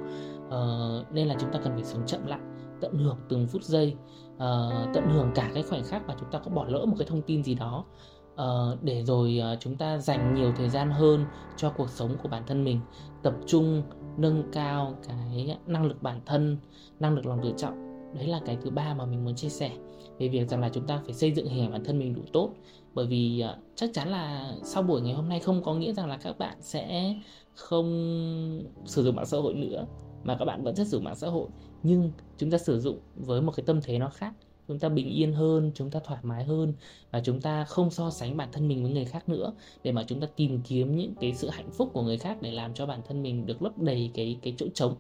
[0.48, 2.40] Uh, nên là chúng ta cần phải sống chậm lại
[2.82, 3.96] tận hưởng từng phút giây
[4.36, 7.08] uh, tận hưởng cả cái khoảnh khắc mà chúng ta có bỏ lỡ một cái
[7.08, 7.86] thông tin gì đó.
[8.34, 11.26] Uh, để rồi uh, chúng ta dành nhiều thời gian hơn
[11.58, 12.80] cho cuộc sống của bản thân mình.
[13.24, 13.84] Tập trung
[14.18, 16.58] nâng cao cái năng lực bản thân
[17.00, 19.72] năng lực lòng tự trọng đấy là cái thứ ba mà mình muốn chia sẻ
[20.20, 22.22] về việc rằng là chúng ta phải xây dựng hình ảnh bản thân mình đủ
[22.34, 22.50] tốt
[22.96, 26.08] bởi vì à, chắc chắn là sau buổi ngày hôm nay không có nghĩa rằng
[26.10, 27.16] là các bạn sẽ
[27.56, 29.86] không sử dụng mạng xã hội nữa,
[30.24, 31.48] mà các bạn vẫn rất sử dụng mạng xã hội.
[31.84, 34.34] Nhưng chúng ta sử dụng với một cái tâm thế nó khác.
[34.68, 36.74] Chúng ta bình yên hơn, chúng ta thoải mái hơn
[37.12, 40.04] và chúng ta không so sánh bản thân mình với người khác nữa để mà
[40.08, 42.86] chúng ta tìm kiếm những cái sự hạnh phúc của người khác để làm cho
[42.86, 44.96] bản thân mình được lấp đầy cái cái chỗ trống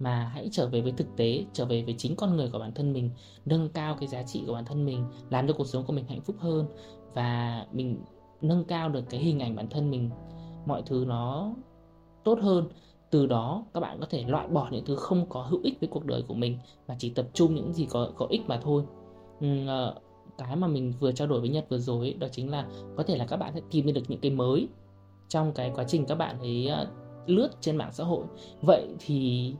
[0.00, 2.74] mà hãy trở về với thực tế trở về với chính con người của bản
[2.74, 3.10] thân mình
[3.44, 6.04] nâng cao cái giá trị của bản thân mình làm cho cuộc sống của mình
[6.08, 6.66] hạnh phúc hơn
[7.14, 8.04] và mình
[8.40, 10.10] nâng cao được cái hình ảnh bản thân mình.
[10.66, 11.54] Mọi thứ nó
[12.24, 12.68] tốt hơn.
[13.10, 15.88] Từ đó các bạn có thể loại bỏ những thứ không có hữu ích với
[15.88, 18.84] cuộc đời của mình và chỉ tập trung những gì có có ích mà thôi.
[19.66, 19.94] Ờ,
[20.38, 23.02] cái mà mình vừa trao đổi với Nhật vừa rồi ấy, đó chính là có
[23.02, 24.68] thể là các bạn sẽ tìm được những cái mới
[25.28, 26.86] trong cái quá trình các bạn ấy ờ,
[27.26, 28.24] lướt trên mạng xã hội.
[28.62, 29.54] Vậy thì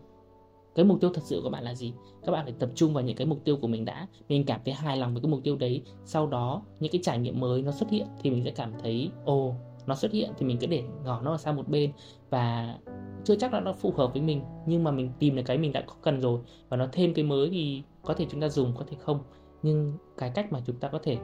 [0.75, 1.93] cái mục tiêu thật sự của bạn là gì?
[2.27, 4.61] Các bạn phải tập trung vào những cái mục tiêu của mình đã, mình cảm
[4.64, 5.83] thấy hài lòng với cái mục tiêu đấy.
[6.05, 9.11] Sau đó, những cái trải nghiệm mới nó xuất hiện thì mình sẽ cảm thấy,
[9.25, 9.55] ồ,
[9.87, 11.93] nó xuất hiện thì mình cứ để ngỏ nó sang một bên.
[12.31, 12.77] Và
[13.25, 15.73] chưa chắc là nó phù hợp với mình, nhưng mà mình tìm được cái mình
[15.73, 16.41] đã có cần rồi.
[16.68, 19.21] Và nó thêm cái mới thì có thể chúng ta dùng, có thể không.
[19.62, 21.18] Nhưng cái cách mà chúng ta có thể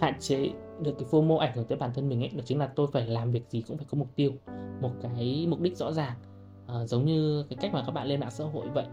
[0.00, 0.50] hạn chế
[0.82, 3.06] được cái FOMO ảnh hưởng tới bản thân mình ấy, đó chính là tôi phải
[3.06, 4.32] làm việc gì cũng phải có mục tiêu,
[4.80, 6.16] một cái mục đích rõ ràng
[6.68, 8.86] à, giống như cái cách mà các bạn lên mạng xã hội vậy.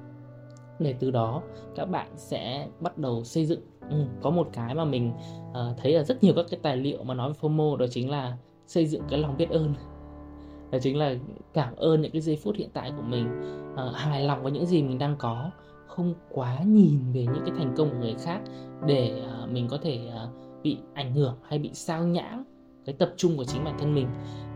[0.79, 1.41] Để từ đó
[1.75, 3.61] các bạn sẽ bắt đầu xây dựng.
[3.89, 5.13] Ừ, có một cái mà mình
[5.49, 8.09] uh, thấy ở rất nhiều các cái tài liệu mà nói về FOMO đó chính
[8.09, 9.73] là xây dựng cái lòng biết ơn.
[10.71, 11.15] Đó chính là
[11.53, 13.27] cảm ơn những cái giây phút hiện tại của mình.
[13.73, 15.51] Uh, hài lòng với những gì mình đang có.
[15.87, 18.41] Không quá nhìn về những cái thành công của người khác
[18.85, 22.43] để uh, mình có thể uh, bị ảnh hưởng hay bị sao nhãng
[22.85, 24.07] cái tập trung của chính bản thân mình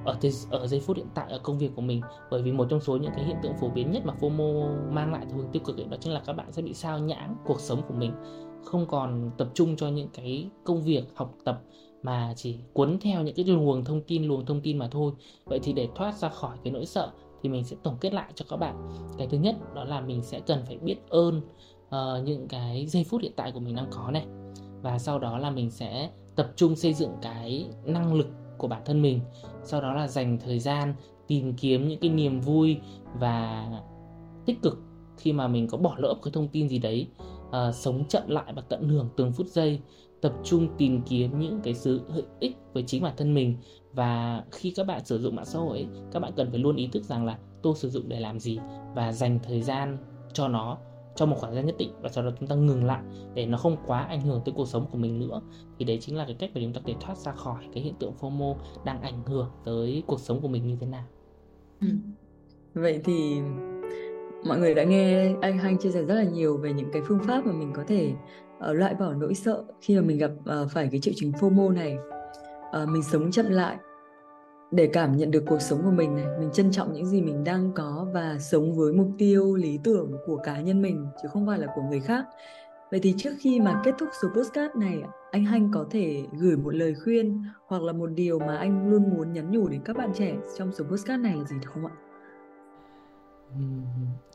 [0.05, 0.17] ở
[0.49, 2.01] ở giây phút hiện tại ở công việc của mình.
[2.31, 5.13] Bởi vì một trong số những cái hiện tượng phổ biến nhất mà FOMO mang
[5.13, 7.35] lại theo hướng tiêu cực ấy, đó chính là các bạn sẽ bị sao nhãng
[7.45, 8.11] cuộc sống của mình.
[8.65, 11.61] Không còn tập trung cho những cái công việc học tập
[12.03, 15.11] mà chỉ cuốn theo những cái luồng thông tin luồng thông tin mà thôi.
[15.45, 17.11] Vậy thì để thoát ra khỏi cái nỗi sợ
[17.43, 18.89] thì mình sẽ tổng kết lại cho các bạn.
[19.17, 21.41] Cái thứ nhất đó là mình sẽ cần phải biết ơn
[21.87, 24.25] uh, những cái giây phút hiện tại của mình đang có này.
[24.81, 28.27] Và sau đó là mình sẽ tập trung xây dựng cái năng lực
[28.57, 29.19] của bản thân mình
[29.63, 30.93] sau đó là dành thời gian
[31.27, 32.77] tìm kiếm những cái niềm vui
[33.19, 33.67] và
[34.45, 34.77] tích cực
[35.17, 37.07] khi mà mình có bỏ lỡ cái thông tin gì đấy
[37.51, 39.81] à, sống chậm lại và tận hưởng từng phút giây
[40.21, 43.57] tập trung tìm kiếm những cái sự hữu ích với chính bản thân mình.
[43.93, 46.87] Và khi các bạn sử dụng mạng xã hội các bạn cần phải luôn ý
[46.87, 48.59] thức rằng là tôi sử dụng để làm gì
[48.95, 49.97] và dành thời gian
[50.33, 50.77] cho nó
[51.17, 53.01] trong một khoảng thời gian nhất định và sau đó chúng ta ngừng lại
[53.33, 55.41] để nó không quá ảnh hưởng tới cuộc sống của mình nữa
[55.79, 57.93] thì đấy chính là cái cách mà chúng ta để thoát ra khỏi cái hiện
[57.99, 58.55] tượng FOMO
[58.85, 61.03] đang ảnh hưởng tới cuộc sống của mình như thế nào.
[61.81, 61.87] Ừ.
[62.73, 63.37] Vậy thì
[64.45, 67.19] mọi người đã nghe anh Hanh chia sẻ rất là nhiều về những cái phương
[67.27, 68.11] pháp mà mình có thể
[68.57, 71.73] uh, loại bỏ nỗi sợ khi mà mình gặp uh, phải cái triệu chứng FOMO
[71.73, 71.97] này.
[72.83, 73.77] Uh, mình sống chậm lại
[74.71, 77.43] để cảm nhận được cuộc sống của mình này mình trân trọng những gì mình
[77.43, 81.47] đang có và sống với mục tiêu lý tưởng của cá nhân mình chứ không
[81.47, 82.25] phải là của người khác.
[82.91, 84.97] Vậy thì trước khi mà kết thúc số postcard này
[85.31, 89.09] anh hanh có thể gửi một lời khuyên hoặc là một điều mà anh luôn
[89.09, 91.85] muốn nhắn nhủ đến các bạn trẻ trong số postcard này là gì được không
[91.85, 91.93] ạ?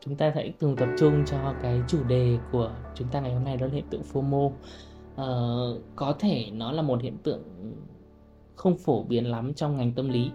[0.00, 3.44] Chúng ta hãy cùng tập trung cho cái chủ đề của chúng ta ngày hôm
[3.44, 4.50] nay đó là hiện tượng FOMO.
[5.16, 7.42] Ờ, có thể nó là một hiện tượng
[8.56, 10.30] không phổ biến lắm trong ngành tâm lý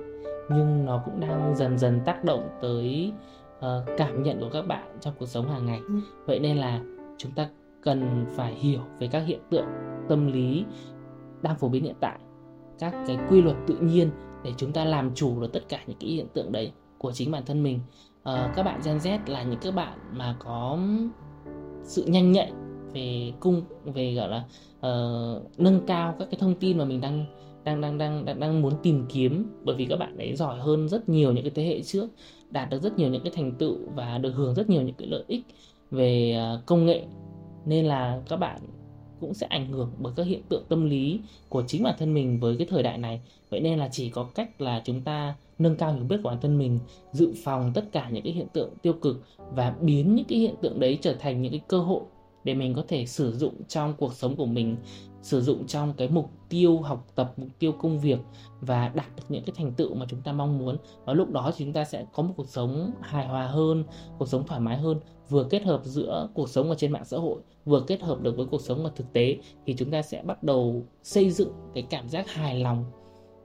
[0.49, 3.13] nhưng nó cũng đang dần dần tác động tới
[3.57, 3.63] uh,
[3.97, 5.99] cảm nhận của các bạn trong cuộc sống hàng ngày ừ.
[6.26, 6.82] vậy nên là
[7.18, 7.49] chúng ta
[7.82, 9.65] cần phải hiểu về các hiện tượng
[10.09, 10.65] tâm lý
[11.41, 12.20] đang phổ biến hiện tại
[12.80, 14.09] các cái quy luật tự nhiên
[14.43, 17.32] để chúng ta làm chủ được tất cả những cái hiện tượng đấy của chính
[17.32, 17.80] bản thân mình
[18.30, 20.80] uh, các bạn Gen Z là những các bạn mà có
[21.84, 22.51] sự nhanh nhạy
[22.93, 24.43] về cung về gọi là
[24.78, 27.26] uh, nâng cao các cái thông tin mà mình đang
[27.68, 30.89] đang đang đang đang đang muốn tìm kiếm, bởi vì các bạn ấy giỏi hơn
[30.89, 32.07] rất nhiều những cái thế hệ trước,
[32.49, 35.07] đạt được rất nhiều những cái thành tựu và được hưởng rất nhiều những cái
[35.07, 35.41] lợi ích
[35.91, 37.03] về à, công nghệ.
[37.65, 38.59] Nên là các bạn
[39.20, 42.39] cũng sẽ ảnh hưởng bởi các hiện tượng tâm lý của chính bản thân mình
[42.39, 43.22] với cái thời đại này.
[43.49, 46.41] Vậy nên là chỉ có cách là chúng ta nâng cao hiểu biết của bản
[46.41, 46.80] thân mình,
[47.11, 50.55] dự phòng tất cả những cái hiện tượng tiêu cực và biến những cái hiện
[50.61, 52.01] tượng đấy trở thành những cái cơ hội
[52.43, 54.76] để mình có thể sử dụng trong cuộc sống của mình
[55.28, 58.19] sử dụng trong cái mục tiêu học tập, mục tiêu công việc
[58.61, 60.78] và đạt được những cái thành tựu mà chúng ta mong muốn.
[61.05, 63.84] Và lúc đó thì chúng ta sẽ có một cuộc sống hài hòa hơn,
[64.17, 64.99] cuộc sống thoải mái hơn,
[65.30, 68.38] vừa kết hợp giữa cuộc sống ở trên mạng xã hội, vừa kết hợp được
[68.38, 71.84] với cuộc sống ở thực tế, thì chúng ta sẽ bắt đầu xây dựng cái
[71.89, 72.86] cảm giác hài lòng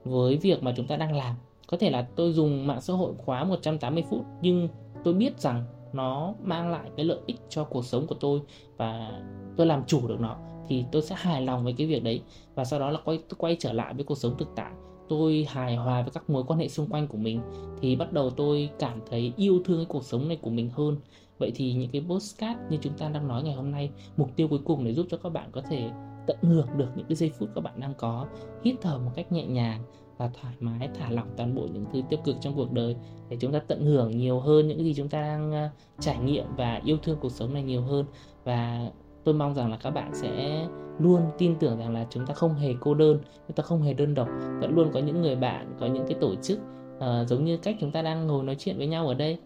[0.04, 1.36] với việc mà chúng ta đang làm.
[1.66, 4.68] Có thể là tôi dùng mạng xã hội khóa 180 phút, nhưng
[5.04, 8.40] tôi biết rằng nó mang lại cái lợi ích cho cuộc sống của tôi
[8.76, 9.20] và
[9.56, 10.36] tôi làm chủ được nó
[10.72, 12.22] thì tôi sẽ hài lòng với cái việc đấy
[12.54, 14.72] và sau đó là quay quay trở lại với cuộc sống thực tại.
[15.08, 17.40] Tôi hài hòa với các mối quan hệ xung quanh của mình
[17.80, 20.96] thì bắt đầu tôi cảm thấy yêu thương cái cuộc sống này của mình hơn.
[21.38, 24.48] Vậy thì những cái postcard như chúng ta đang nói ngày hôm nay, mục tiêu
[24.48, 25.90] cuối cùng để giúp cho các bạn có thể
[26.26, 28.26] tận hưởng được những cái giây phút các bạn đang có,
[28.64, 29.82] hít thở một cách nhẹ nhàng
[30.16, 32.96] và thoải mái, thả lỏng toàn bộ những thứ tiêu cực trong cuộc đời
[33.28, 35.68] để chúng ta tận hưởng nhiều hơn những gì chúng ta đang ờ,
[36.00, 38.06] trải nghiệm và yêu thương cuộc sống này nhiều hơn.
[38.44, 38.90] Và
[39.24, 40.66] tôi mong rằng là các bạn sẽ
[40.98, 43.18] luôn tin tưởng rằng là chúng ta không hề cô đơn
[43.48, 44.28] chúng ta không hề đơn độc
[44.60, 46.58] vẫn luôn có những người bạn có những cái tổ chức
[46.96, 49.38] uh, giống như cách chúng ta đang ngồi nói chuyện với nhau ở đây.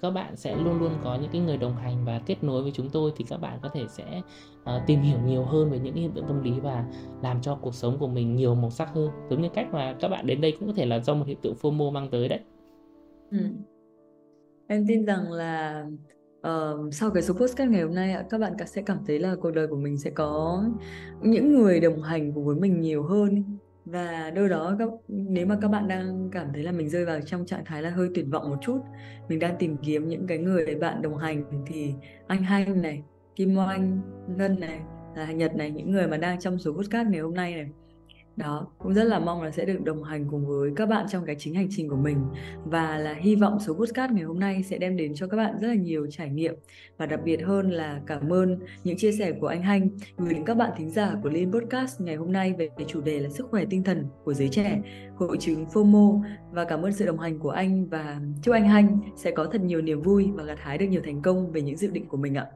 [0.00, 2.72] Các bạn sẽ luôn luôn có những cái người đồng hành và kết nối với
[2.74, 4.22] chúng tôi thì các bạn có thể sẽ
[4.60, 6.84] uh, tìm hiểu nhiều hơn về những hiện tượng tâm lý và
[7.22, 9.10] làm cho cuộc sống của mình nhiều màu sắc hơn.
[9.30, 11.38] Giống như cách mà các bạn đến đây cũng có thể là do một hiện
[11.42, 12.40] tượng FOMO mang tới đấy.
[13.30, 13.38] Ừ.
[14.66, 15.84] em tin rằng là
[16.40, 19.36] uh, sau cái số postcard ngày hôm nay ạ các bạn sẽ cảm thấy là
[19.40, 20.64] cuộc đời của mình sẽ có
[21.22, 23.44] những người đồng hành cùng với mình nhiều hơn.
[23.84, 27.20] Và đâu đó các nếu mà các bạn đang cảm thấy là mình rơi vào
[27.20, 28.78] trong trạng thái là hơi tuyệt vọng một chút
[29.28, 31.94] mình đang tìm kiếm những cái người bạn đồng hành thì
[32.26, 33.02] anh Hanh này
[33.36, 34.00] Kim Oanh
[34.36, 34.80] Ngân này
[35.16, 37.70] là Nhật này những người mà đang trong số podcast ngày hôm nay này
[38.38, 41.24] đó, cũng rất là mong là sẽ được đồng hành cùng với các bạn trong
[41.24, 42.18] cái chính hành trình của mình.
[42.64, 45.58] Và là hy vọng số podcast ngày hôm nay sẽ đem đến cho các bạn
[45.60, 46.54] rất là nhiều trải nghiệm.
[46.96, 50.44] Và đặc biệt hơn là cảm ơn những chia sẻ của anh Hanh gửi đến
[50.44, 53.46] các bạn thính giả của Liên Podcast ngày hôm nay về chủ đề là sức
[53.50, 54.82] khỏe tinh thần của giới trẻ,
[55.16, 56.22] hội chứng FOMO.
[56.52, 59.60] Và cảm ơn sự đồng hành của anh và chúc anh Hanh sẽ có thật
[59.60, 62.16] nhiều niềm vui và gặt hái được nhiều thành công về những dự định của
[62.16, 62.46] mình ạ.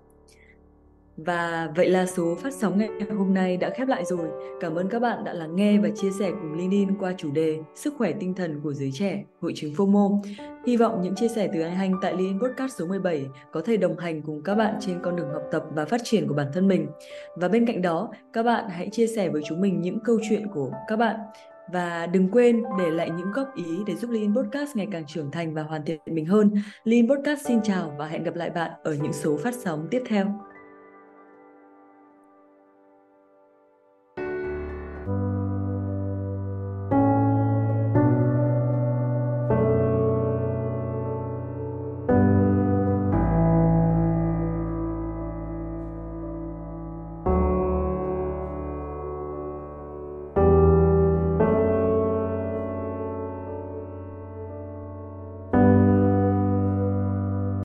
[1.17, 4.29] Và vậy là số phát sóng ngày hôm nay đã khép lại rồi.
[4.61, 7.59] Cảm ơn các bạn đã lắng nghe và chia sẻ cùng Linin qua chủ đề
[7.75, 10.23] Sức khỏe tinh thần của giới trẻ, hội chứng FOMO.
[10.67, 13.77] Hy vọng những chia sẻ từ anh Hành tại Linin Podcast số 17 có thể
[13.77, 16.47] đồng hành cùng các bạn trên con đường học tập và phát triển của bản
[16.55, 16.87] thân mình.
[17.37, 20.47] Và bên cạnh đó, các bạn hãy chia sẻ với chúng mình những câu chuyện
[20.55, 21.17] của các bạn
[21.73, 25.31] và đừng quên để lại những góp ý để giúp Lean Podcast ngày càng trưởng
[25.31, 26.51] thành và hoàn thiện mình hơn.
[26.85, 30.03] Lean Podcast xin chào và hẹn gặp lại bạn ở những số phát sóng tiếp
[30.07, 30.27] theo.